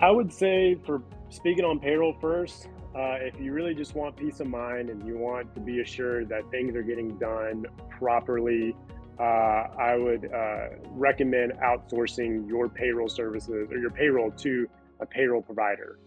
I 0.00 0.10
would 0.10 0.32
say 0.32 0.78
for 0.86 1.02
speaking 1.28 1.64
on 1.64 1.78
payroll 1.78 2.16
first 2.20 2.68
uh, 2.94 3.16
if 3.20 3.40
you 3.40 3.52
really 3.52 3.74
just 3.74 3.94
want 3.94 4.16
peace 4.16 4.40
of 4.40 4.48
mind 4.48 4.90
and 4.90 5.06
you 5.06 5.16
want 5.16 5.54
to 5.54 5.60
be 5.60 5.80
assured 5.80 6.28
that 6.28 6.50
things 6.50 6.74
are 6.74 6.82
getting 6.82 7.16
done 7.18 7.64
properly 7.88 8.74
uh, 9.20 9.68
I 9.78 9.96
would 9.96 10.32
uh, 10.32 10.68
recommend 10.92 11.52
outsourcing 11.62 12.48
your 12.48 12.70
payroll 12.70 13.10
services 13.10 13.70
or 13.70 13.76
your 13.76 13.90
payroll 13.90 14.30
to 14.30 14.66
a 15.00 15.06
payroll 15.06 15.42
provider. 15.42 15.98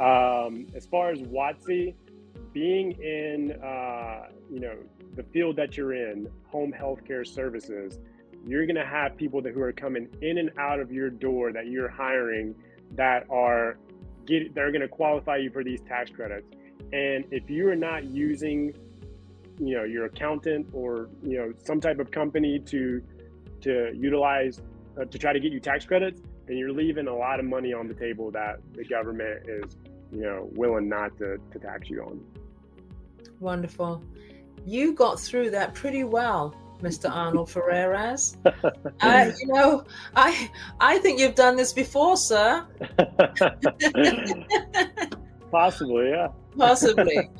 Um, 0.00 0.66
as 0.74 0.84
far 0.84 1.10
as 1.10 1.20
WOTC, 1.20 1.94
being 2.52 2.92
in 2.92 3.52
uh, 3.62 4.28
you 4.50 4.60
know 4.60 4.74
the 5.14 5.22
field 5.22 5.56
that 5.56 5.76
you're 5.76 5.94
in, 5.94 6.28
home 6.50 6.74
healthcare 6.76 7.26
services, 7.26 7.98
you're 8.44 8.66
going 8.66 8.76
to 8.76 8.86
have 8.86 9.16
people 9.16 9.40
that 9.42 9.54
who 9.54 9.60
are 9.60 9.72
coming 9.72 10.08
in 10.20 10.38
and 10.38 10.50
out 10.58 10.80
of 10.80 10.90
your 10.90 11.08
door 11.08 11.52
that 11.52 11.68
you're 11.68 11.88
hiring 11.88 12.54
that 12.92 13.26
are 13.30 13.78
get 14.26 14.54
they're 14.54 14.70
going 14.70 14.82
to 14.82 14.88
qualify 14.88 15.36
you 15.36 15.50
for 15.50 15.64
these 15.64 15.80
tax 15.82 16.10
credits. 16.10 16.46
And 16.92 17.24
if 17.30 17.48
you 17.50 17.68
are 17.68 17.76
not 17.76 18.04
using 18.04 18.74
you 19.58 19.76
know 19.76 19.84
your 19.84 20.06
accountant 20.06 20.66
or 20.72 21.08
you 21.22 21.38
know 21.38 21.52
some 21.64 21.80
type 21.80 21.98
of 21.98 22.10
company 22.10 22.58
to 22.58 23.02
to 23.62 23.90
utilize 23.94 24.60
uh, 25.00 25.04
to 25.06 25.18
try 25.18 25.32
to 25.32 25.40
get 25.40 25.50
you 25.50 25.60
tax 25.60 25.86
credits 25.86 26.20
then 26.46 26.56
you're 26.56 26.72
leaving 26.72 27.08
a 27.08 27.14
lot 27.14 27.40
of 27.40 27.46
money 27.46 27.72
on 27.72 27.88
the 27.88 27.94
table 27.94 28.30
that 28.30 28.60
the 28.74 28.84
government 28.84 29.42
is 29.48 29.76
you 30.12 30.22
know 30.22 30.48
willing 30.52 30.88
not 30.88 31.16
to, 31.18 31.38
to 31.52 31.58
tax 31.58 31.88
you 31.90 32.02
on. 32.02 32.20
Wonderful. 33.40 34.02
You 34.64 34.94
got 34.94 35.20
through 35.20 35.50
that 35.50 35.74
pretty 35.74 36.04
well 36.04 36.54
Mr. 36.80 37.10
Arnold 37.10 37.48
Ferreiras. 37.48 38.36
uh, 39.00 39.30
you 39.38 39.46
know, 39.46 39.84
I 40.14 40.50
I 40.80 40.98
think 40.98 41.20
you've 41.20 41.34
done 41.34 41.56
this 41.56 41.72
before, 41.72 42.16
sir. 42.16 42.66
Possibly, 45.50 46.10
yeah. 46.10 46.28
Possibly. 46.56 47.30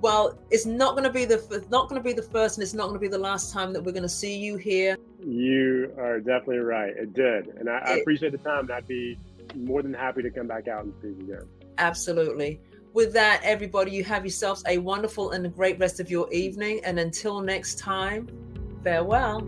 Well, 0.00 0.38
it's 0.50 0.66
not 0.66 0.92
going 0.92 1.04
to 1.04 1.12
be 1.12 1.24
the 1.24 1.36
it's 1.50 1.70
not 1.70 1.88
going 1.88 2.00
to 2.00 2.04
be 2.04 2.12
the 2.12 2.22
first, 2.22 2.56
and 2.56 2.62
it's 2.62 2.74
not 2.74 2.84
going 2.84 2.94
to 2.94 3.00
be 3.00 3.08
the 3.08 3.18
last 3.18 3.52
time 3.52 3.72
that 3.72 3.82
we're 3.82 3.92
going 3.92 4.02
to 4.02 4.08
see 4.08 4.36
you 4.36 4.56
here. 4.56 4.96
You 5.20 5.92
are 5.98 6.18
definitely 6.18 6.58
right. 6.58 6.92
It 6.96 7.14
did, 7.14 7.48
and 7.58 7.68
I, 7.68 7.78
I 7.78 7.94
appreciate 7.96 8.32
the 8.32 8.38
time. 8.38 8.60
And 8.60 8.72
I'd 8.72 8.86
be 8.86 9.18
more 9.56 9.82
than 9.82 9.94
happy 9.94 10.22
to 10.22 10.30
come 10.30 10.46
back 10.46 10.68
out 10.68 10.84
and 10.84 10.94
speak 11.00 11.18
again. 11.20 11.48
Absolutely. 11.78 12.60
With 12.92 13.12
that, 13.14 13.40
everybody, 13.42 13.90
you 13.90 14.04
have 14.04 14.24
yourselves 14.24 14.62
a 14.68 14.78
wonderful 14.78 15.32
and 15.32 15.44
a 15.46 15.48
great 15.48 15.78
rest 15.80 15.98
of 15.98 16.10
your 16.10 16.32
evening. 16.32 16.80
And 16.84 17.00
until 17.00 17.40
next 17.40 17.78
time, 17.78 18.28
farewell. 18.84 19.40